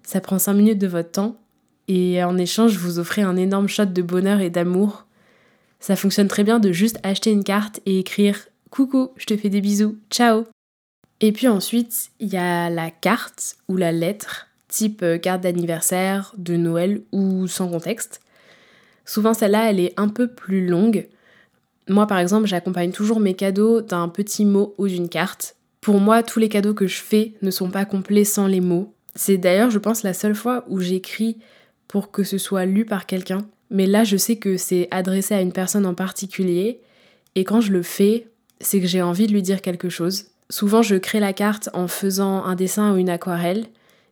Ça 0.04 0.20
prend 0.20 0.38
5 0.38 0.54
minutes 0.54 0.78
de 0.78 0.86
votre 0.86 1.10
temps. 1.10 1.40
Et 1.88 2.22
en 2.22 2.38
échange, 2.38 2.76
vous 2.76 2.98
offrez 2.98 3.22
un 3.22 3.36
énorme 3.36 3.68
shot 3.68 3.86
de 3.86 4.02
bonheur 4.02 4.40
et 4.40 4.50
d'amour. 4.50 5.06
Ça 5.80 5.96
fonctionne 5.96 6.28
très 6.28 6.44
bien 6.44 6.60
de 6.60 6.72
juste 6.72 6.98
acheter 7.02 7.30
une 7.30 7.44
carte 7.44 7.80
et 7.86 7.98
écrire 7.98 8.38
Coucou, 8.70 9.10
je 9.16 9.26
te 9.26 9.36
fais 9.36 9.50
des 9.50 9.60
bisous, 9.60 9.98
ciao 10.10 10.44
Et 11.20 11.32
puis 11.32 11.48
ensuite, 11.48 12.10
il 12.20 12.28
y 12.28 12.36
a 12.36 12.70
la 12.70 12.90
carte 12.90 13.56
ou 13.68 13.76
la 13.76 13.92
lettre 13.92 14.46
type 14.68 15.02
euh, 15.02 15.18
carte 15.18 15.42
d'anniversaire, 15.42 16.32
de 16.38 16.56
Noël 16.56 17.02
ou 17.12 17.46
sans 17.46 17.68
contexte. 17.68 18.22
Souvent 19.04 19.34
celle-là, 19.34 19.70
elle 19.70 19.80
est 19.80 19.92
un 19.98 20.08
peu 20.08 20.28
plus 20.28 20.66
longue. 20.66 21.08
Moi 21.88 22.06
par 22.06 22.18
exemple, 22.18 22.46
j'accompagne 22.46 22.92
toujours 22.92 23.20
mes 23.20 23.34
cadeaux 23.34 23.82
d'un 23.82 24.08
petit 24.08 24.44
mot 24.44 24.74
ou 24.78 24.88
d'une 24.88 25.08
carte. 25.08 25.56
Pour 25.80 26.00
moi, 26.00 26.22
tous 26.22 26.38
les 26.38 26.48
cadeaux 26.48 26.74
que 26.74 26.86
je 26.86 27.02
fais 27.02 27.34
ne 27.42 27.50
sont 27.50 27.70
pas 27.70 27.84
complets 27.84 28.24
sans 28.24 28.46
les 28.46 28.60
mots. 28.60 28.94
C'est 29.14 29.36
d'ailleurs, 29.36 29.70
je 29.70 29.78
pense, 29.78 30.04
la 30.04 30.14
seule 30.14 30.34
fois 30.34 30.64
où 30.68 30.80
j'écris 30.80 31.38
pour 31.92 32.10
que 32.10 32.24
ce 32.24 32.38
soit 32.38 32.64
lu 32.64 32.84
par 32.86 33.04
quelqu'un. 33.04 33.46
Mais 33.70 33.86
là, 33.86 34.02
je 34.02 34.16
sais 34.16 34.36
que 34.36 34.56
c'est 34.56 34.88
adressé 34.90 35.34
à 35.34 35.42
une 35.42 35.52
personne 35.52 35.84
en 35.84 35.94
particulier. 35.94 36.80
Et 37.34 37.44
quand 37.44 37.60
je 37.60 37.70
le 37.70 37.82
fais, 37.82 38.28
c'est 38.60 38.80
que 38.80 38.86
j'ai 38.86 39.02
envie 39.02 39.26
de 39.26 39.32
lui 39.32 39.42
dire 39.42 39.60
quelque 39.60 39.90
chose. 39.90 40.24
Souvent, 40.48 40.82
je 40.82 40.96
crée 40.96 41.20
la 41.20 41.34
carte 41.34 41.68
en 41.74 41.88
faisant 41.88 42.44
un 42.44 42.54
dessin 42.54 42.94
ou 42.94 42.96
une 42.96 43.10
aquarelle 43.10 43.66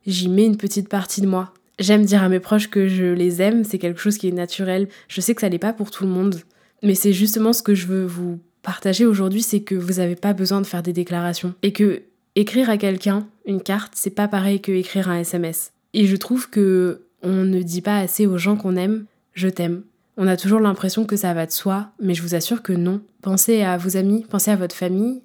j'y 0.05 0.29
mets 0.29 0.45
une 0.45 0.57
petite 0.57 0.89
partie 0.89 1.21
de 1.21 1.27
moi. 1.27 1.53
J'aime 1.79 2.05
dire 2.05 2.21
à 2.21 2.29
mes 2.29 2.39
proches 2.39 2.69
que 2.69 2.87
je 2.87 3.05
les 3.05 3.41
aime, 3.41 3.63
c'est 3.63 3.79
quelque 3.79 3.99
chose 3.99 4.17
qui 4.17 4.27
est 4.27 4.33
naturel. 4.33 4.87
Je 5.07 5.21
sais 5.21 5.33
que 5.33 5.41
ça 5.41 5.49
n'est 5.49 5.59
pas 5.59 5.73
pour 5.73 5.89
tout 5.89 6.03
le 6.03 6.11
monde, 6.11 6.41
mais 6.83 6.95
c'est 6.95 7.13
justement 7.13 7.51
ce 7.51 7.63
que 7.63 7.73
je 7.73 7.87
veux 7.87 8.05
vous 8.05 8.39
partager 8.61 9.07
aujourd'hui, 9.07 9.41
c'est 9.41 9.61
que 9.61 9.73
vous 9.73 9.93
n'avez 9.93 10.15
pas 10.15 10.33
besoin 10.33 10.61
de 10.61 10.67
faire 10.67 10.83
des 10.83 10.93
déclarations. 10.93 11.55
Et 11.63 11.73
que 11.73 12.03
écrire 12.35 12.69
à 12.69 12.77
quelqu'un 12.77 13.27
une 13.45 13.61
carte, 13.61 13.93
c'est 13.95 14.11
pas 14.11 14.27
pareil 14.27 14.61
que 14.61 14.71
écrire 14.71 15.09
un 15.09 15.19
SMS. 15.19 15.71
Et 15.93 16.05
je 16.05 16.15
trouve 16.15 16.49
que 16.49 17.01
on 17.23 17.43
ne 17.43 17.61
dit 17.61 17.81
pas 17.81 17.97
assez 17.97 18.25
aux 18.25 18.37
gens 18.37 18.55
qu'on 18.55 18.75
aime 18.75 19.05
je 19.33 19.47
t'aime. 19.47 19.83
On 20.17 20.27
a 20.27 20.37
toujours 20.37 20.59
l'impression 20.59 21.05
que 21.05 21.15
ça 21.15 21.33
va 21.33 21.45
de 21.45 21.51
soi, 21.51 21.91
mais 22.01 22.13
je 22.13 22.21
vous 22.21 22.35
assure 22.35 22.61
que 22.61 22.73
non. 22.73 23.01
Pensez 23.21 23.61
à 23.61 23.77
vos 23.77 23.97
amis, 23.97 24.25
pensez 24.29 24.51
à 24.51 24.55
votre 24.55 24.75
famille. 24.75 25.21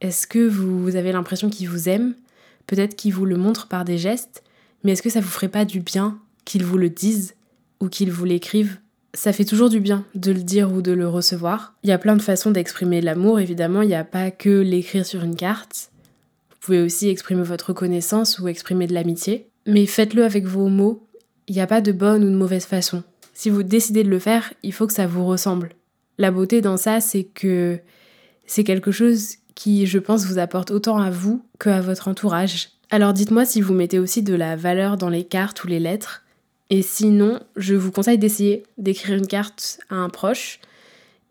Est-ce 0.00 0.26
que 0.26 0.46
vous 0.46 0.96
avez 0.96 1.12
l'impression 1.12 1.50
qu'ils 1.50 1.68
vous 1.68 1.88
aiment? 1.88 2.14
Peut-être 2.66 2.94
qu'ils 2.94 3.12
vous 3.12 3.26
le 3.26 3.36
montrent 3.36 3.68
par 3.68 3.84
des 3.84 3.98
gestes, 3.98 4.42
mais 4.82 4.92
est-ce 4.92 5.02
que 5.02 5.10
ça 5.10 5.20
vous 5.20 5.28
ferait 5.28 5.48
pas 5.48 5.64
du 5.64 5.80
bien 5.80 6.18
qu'ils 6.44 6.64
vous 6.64 6.78
le 6.78 6.88
disent 6.88 7.34
ou 7.80 7.88
qu'ils 7.88 8.12
vous 8.12 8.24
l'écrivent? 8.24 8.78
Ça 9.12 9.32
fait 9.32 9.44
toujours 9.44 9.68
du 9.68 9.80
bien 9.80 10.04
de 10.14 10.30
le 10.30 10.42
dire 10.42 10.72
ou 10.72 10.80
de 10.80 10.92
le 10.92 11.08
recevoir. 11.08 11.74
Il 11.82 11.90
y 11.90 11.92
a 11.92 11.98
plein 11.98 12.14
de 12.14 12.22
façons 12.22 12.52
d'exprimer 12.52 13.00
l'amour, 13.00 13.40
évidemment, 13.40 13.82
il 13.82 13.88
n'y 13.88 13.94
a 13.94 14.04
pas 14.04 14.30
que 14.30 14.60
l'écrire 14.60 15.04
sur 15.04 15.24
une 15.24 15.34
carte. 15.34 15.90
Vous 16.50 16.56
pouvez 16.60 16.80
aussi 16.80 17.08
exprimer 17.08 17.42
votre 17.42 17.70
reconnaissance 17.70 18.38
ou 18.38 18.46
exprimer 18.46 18.86
de 18.86 18.94
l'amitié. 18.94 19.48
Mais 19.66 19.86
faites-le 19.86 20.24
avec 20.24 20.46
vos 20.46 20.68
mots, 20.68 21.04
il 21.50 21.54
n'y 21.54 21.60
a 21.60 21.66
pas 21.66 21.80
de 21.80 21.90
bonne 21.90 22.22
ou 22.22 22.30
de 22.30 22.36
mauvaise 22.36 22.64
façon. 22.64 23.02
Si 23.34 23.50
vous 23.50 23.64
décidez 23.64 24.04
de 24.04 24.08
le 24.08 24.20
faire, 24.20 24.54
il 24.62 24.72
faut 24.72 24.86
que 24.86 24.92
ça 24.92 25.08
vous 25.08 25.26
ressemble. 25.26 25.70
La 26.16 26.30
beauté 26.30 26.60
dans 26.60 26.76
ça, 26.76 27.00
c'est 27.00 27.24
que 27.24 27.80
c'est 28.46 28.62
quelque 28.62 28.92
chose 28.92 29.34
qui, 29.56 29.84
je 29.84 29.98
pense, 29.98 30.26
vous 30.26 30.38
apporte 30.38 30.70
autant 30.70 30.98
à 30.98 31.10
vous 31.10 31.44
que 31.58 31.68
à 31.68 31.80
votre 31.80 32.06
entourage. 32.06 32.68
Alors 32.88 33.12
dites-moi 33.12 33.44
si 33.44 33.60
vous 33.60 33.74
mettez 33.74 33.98
aussi 33.98 34.22
de 34.22 34.32
la 34.32 34.54
valeur 34.54 34.96
dans 34.96 35.08
les 35.08 35.24
cartes 35.24 35.64
ou 35.64 35.66
les 35.66 35.80
lettres. 35.80 36.22
Et 36.70 36.82
sinon, 36.82 37.40
je 37.56 37.74
vous 37.74 37.90
conseille 37.90 38.18
d'essayer 38.18 38.62
d'écrire 38.78 39.16
une 39.16 39.26
carte 39.26 39.80
à 39.90 39.96
un 39.96 40.08
proche 40.08 40.60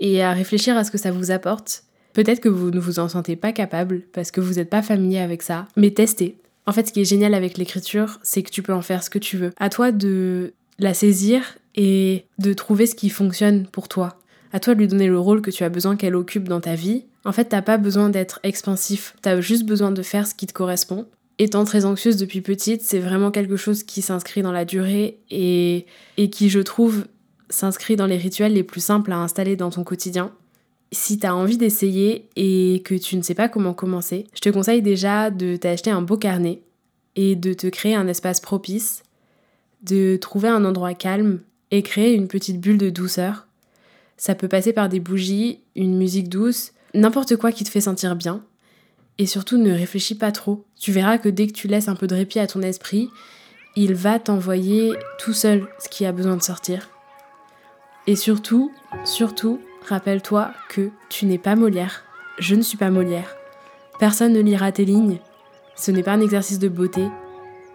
et 0.01 0.21
à 0.21 0.33
réfléchir 0.33 0.75
à 0.75 0.83
ce 0.83 0.91
que 0.91 0.97
ça 0.97 1.11
vous 1.11 1.31
apporte. 1.31 1.83
Peut-être 2.11 2.41
que 2.41 2.49
vous 2.49 2.71
ne 2.71 2.79
vous 2.81 2.99
en 2.99 3.07
sentez 3.07 3.37
pas 3.37 3.53
capable 3.53 4.01
parce 4.11 4.31
que 4.31 4.41
vous 4.41 4.55
n'êtes 4.55 4.69
pas 4.69 4.81
familier 4.81 5.19
avec 5.19 5.43
ça, 5.43 5.69
mais 5.77 5.91
testez. 5.91 6.35
En 6.65 6.71
fait, 6.71 6.87
ce 6.87 6.93
qui 6.93 7.01
est 7.01 7.05
génial 7.05 7.33
avec 7.33 7.57
l'écriture, 7.57 8.19
c'est 8.23 8.43
que 8.43 8.51
tu 8.51 8.61
peux 8.61 8.73
en 8.73 8.81
faire 8.81 9.03
ce 9.03 9.09
que 9.09 9.19
tu 9.19 9.37
veux. 9.37 9.51
À 9.57 9.69
toi 9.69 9.91
de 9.91 10.53
la 10.77 10.93
saisir 10.93 11.57
et 11.75 12.25
de 12.37 12.53
trouver 12.53 12.85
ce 12.85 12.95
qui 12.95 13.09
fonctionne 13.09 13.65
pour 13.65 13.87
toi. 13.87 14.19
À 14.51 14.59
toi 14.59 14.73
de 14.73 14.79
lui 14.79 14.87
donner 14.87 15.07
le 15.07 15.19
rôle 15.19 15.41
que 15.41 15.51
tu 15.51 15.63
as 15.63 15.69
besoin 15.69 15.95
qu'elle 15.95 16.15
occupe 16.15 16.47
dans 16.47 16.61
ta 16.61 16.75
vie 16.75 17.03
en 17.25 17.31
fait, 17.31 17.45
t'as 17.45 17.61
pas 17.61 17.77
besoin 17.77 18.09
d'être 18.09 18.39
expansif, 18.43 19.15
t'as 19.21 19.41
juste 19.41 19.65
besoin 19.65 19.91
de 19.91 20.01
faire 20.01 20.27
ce 20.27 20.33
qui 20.33 20.47
te 20.47 20.53
correspond. 20.53 21.05
Étant 21.37 21.63
très 21.63 21.85
anxieuse 21.85 22.17
depuis 22.17 22.41
petite, 22.41 22.81
c'est 22.81 22.99
vraiment 22.99 23.31
quelque 23.31 23.55
chose 23.55 23.83
qui 23.83 24.01
s'inscrit 24.01 24.41
dans 24.41 24.51
la 24.51 24.65
durée 24.65 25.19
et, 25.29 25.85
et 26.17 26.29
qui, 26.29 26.49
je 26.49 26.59
trouve, 26.59 27.05
s'inscrit 27.49 27.95
dans 27.95 28.07
les 28.07 28.17
rituels 28.17 28.53
les 28.53 28.63
plus 28.63 28.81
simples 28.81 29.11
à 29.11 29.17
installer 29.17 29.55
dans 29.55 29.69
ton 29.69 29.83
quotidien. 29.83 30.31
Si 30.91 31.19
t'as 31.19 31.33
envie 31.33 31.57
d'essayer 31.57 32.29
et 32.35 32.81
que 32.83 32.95
tu 32.95 33.15
ne 33.15 33.21
sais 33.21 33.35
pas 33.35 33.49
comment 33.49 33.73
commencer, 33.73 34.25
je 34.33 34.41
te 34.41 34.49
conseille 34.49 34.81
déjà 34.81 35.29
de 35.29 35.55
t'acheter 35.55 35.91
un 35.91 36.01
beau 36.01 36.17
carnet 36.17 36.61
et 37.15 37.35
de 37.35 37.53
te 37.53 37.67
créer 37.67 37.95
un 37.95 38.07
espace 38.07 38.39
propice, 38.39 39.03
de 39.83 40.17
trouver 40.17 40.49
un 40.49 40.65
endroit 40.65 40.93
calme 40.93 41.41
et 41.71 41.83
créer 41.83 42.13
une 42.13 42.27
petite 42.27 42.59
bulle 42.59 42.79
de 42.79 42.89
douceur. 42.89 43.47
Ça 44.17 44.35
peut 44.35 44.47
passer 44.47 44.73
par 44.73 44.89
des 44.89 44.99
bougies, 44.99 45.59
une 45.75 45.97
musique 45.97 46.29
douce, 46.29 46.73
N'importe 46.93 47.35
quoi 47.35 47.51
qui 47.51 47.63
te 47.63 47.69
fait 47.69 47.81
sentir 47.81 48.15
bien. 48.15 48.43
Et 49.17 49.25
surtout, 49.25 49.57
ne 49.57 49.71
réfléchis 49.71 50.15
pas 50.15 50.31
trop. 50.31 50.65
Tu 50.79 50.91
verras 50.91 51.17
que 51.17 51.29
dès 51.29 51.47
que 51.47 51.53
tu 51.53 51.67
laisses 51.67 51.87
un 51.87 51.95
peu 51.95 52.07
de 52.07 52.15
répit 52.15 52.39
à 52.39 52.47
ton 52.47 52.61
esprit, 52.61 53.09
il 53.75 53.93
va 53.93 54.17
t'envoyer 54.17 54.93
tout 55.19 55.33
seul 55.33 55.67
ce 55.79 55.89
qui 55.89 56.05
a 56.05 56.11
besoin 56.11 56.37
de 56.37 56.41
sortir. 56.41 56.89
Et 58.07 58.15
surtout, 58.15 58.71
surtout, 59.05 59.59
rappelle-toi 59.89 60.51
que 60.69 60.89
tu 61.09 61.25
n'es 61.25 61.37
pas 61.37 61.55
Molière. 61.55 62.03
Je 62.37 62.55
ne 62.55 62.61
suis 62.61 62.77
pas 62.77 62.89
Molière. 62.89 63.35
Personne 63.99 64.33
ne 64.33 64.39
lira 64.39 64.71
tes 64.71 64.85
lignes. 64.85 65.19
Ce 65.75 65.91
n'est 65.91 66.03
pas 66.03 66.13
un 66.13 66.21
exercice 66.21 66.59
de 66.59 66.69
beauté. 66.69 67.05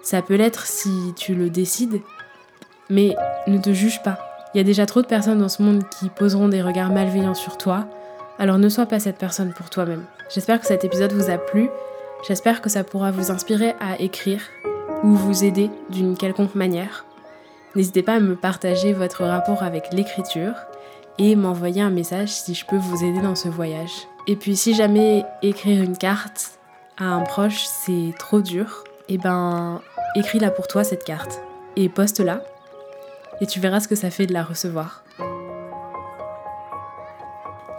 Ça 0.02 0.22
peut 0.22 0.36
l'être 0.36 0.66
si 0.66 1.12
tu 1.16 1.34
le 1.34 1.50
décides. 1.50 2.00
Mais 2.88 3.14
ne 3.46 3.58
te 3.58 3.72
juge 3.72 4.02
pas. 4.02 4.18
Il 4.54 4.58
y 4.58 4.60
a 4.60 4.64
déjà 4.64 4.86
trop 4.86 5.02
de 5.02 5.06
personnes 5.06 5.40
dans 5.40 5.48
ce 5.48 5.62
monde 5.62 5.82
qui 5.98 6.08
poseront 6.08 6.48
des 6.48 6.62
regards 6.62 6.92
malveillants 6.92 7.34
sur 7.34 7.58
toi, 7.58 7.88
alors 8.38 8.58
ne 8.58 8.68
sois 8.68 8.86
pas 8.86 9.00
cette 9.00 9.18
personne 9.18 9.52
pour 9.52 9.68
toi-même. 9.68 10.04
J'espère 10.32 10.60
que 10.60 10.66
cet 10.66 10.84
épisode 10.84 11.12
vous 11.12 11.30
a 11.30 11.38
plu. 11.38 11.68
J'espère 12.26 12.62
que 12.62 12.70
ça 12.70 12.84
pourra 12.84 13.10
vous 13.10 13.32
inspirer 13.32 13.74
à 13.80 14.00
écrire 14.00 14.42
ou 15.02 15.08
vous 15.14 15.44
aider 15.44 15.70
d'une 15.90 16.16
quelconque 16.16 16.54
manière. 16.54 17.04
N'hésitez 17.74 18.02
pas 18.02 18.14
à 18.14 18.20
me 18.20 18.36
partager 18.36 18.92
votre 18.92 19.24
rapport 19.24 19.64
avec 19.64 19.92
l'écriture 19.92 20.54
et 21.18 21.36
m'envoyer 21.36 21.82
un 21.82 21.90
message 21.90 22.30
si 22.30 22.54
je 22.54 22.64
peux 22.66 22.76
vous 22.76 23.04
aider 23.04 23.20
dans 23.20 23.34
ce 23.34 23.48
voyage. 23.48 24.08
Et 24.26 24.36
puis 24.36 24.56
si 24.56 24.74
jamais 24.74 25.24
écrire 25.42 25.82
une 25.82 25.96
carte 25.96 26.58
à 26.96 27.04
un 27.04 27.20
proche 27.20 27.64
c'est 27.64 28.14
trop 28.18 28.40
dur, 28.40 28.84
eh 29.08 29.18
ben 29.18 29.80
écris-la 30.16 30.50
pour 30.50 30.66
toi 30.66 30.84
cette 30.84 31.04
carte 31.04 31.40
et 31.76 31.88
poste-la 31.88 32.42
et 33.40 33.46
tu 33.46 33.60
verras 33.60 33.80
ce 33.80 33.88
que 33.88 33.96
ça 33.96 34.10
fait 34.10 34.26
de 34.26 34.32
la 34.32 34.44
recevoir. 34.44 35.02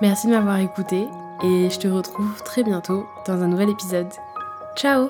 Merci 0.01 0.27
de 0.27 0.33
m'avoir 0.33 0.59
écouté 0.59 1.07
et 1.43 1.69
je 1.69 1.79
te 1.79 1.87
retrouve 1.87 2.43
très 2.43 2.63
bientôt 2.63 3.07
dans 3.25 3.41
un 3.41 3.47
nouvel 3.47 3.69
épisode. 3.69 4.11
Ciao 4.75 5.09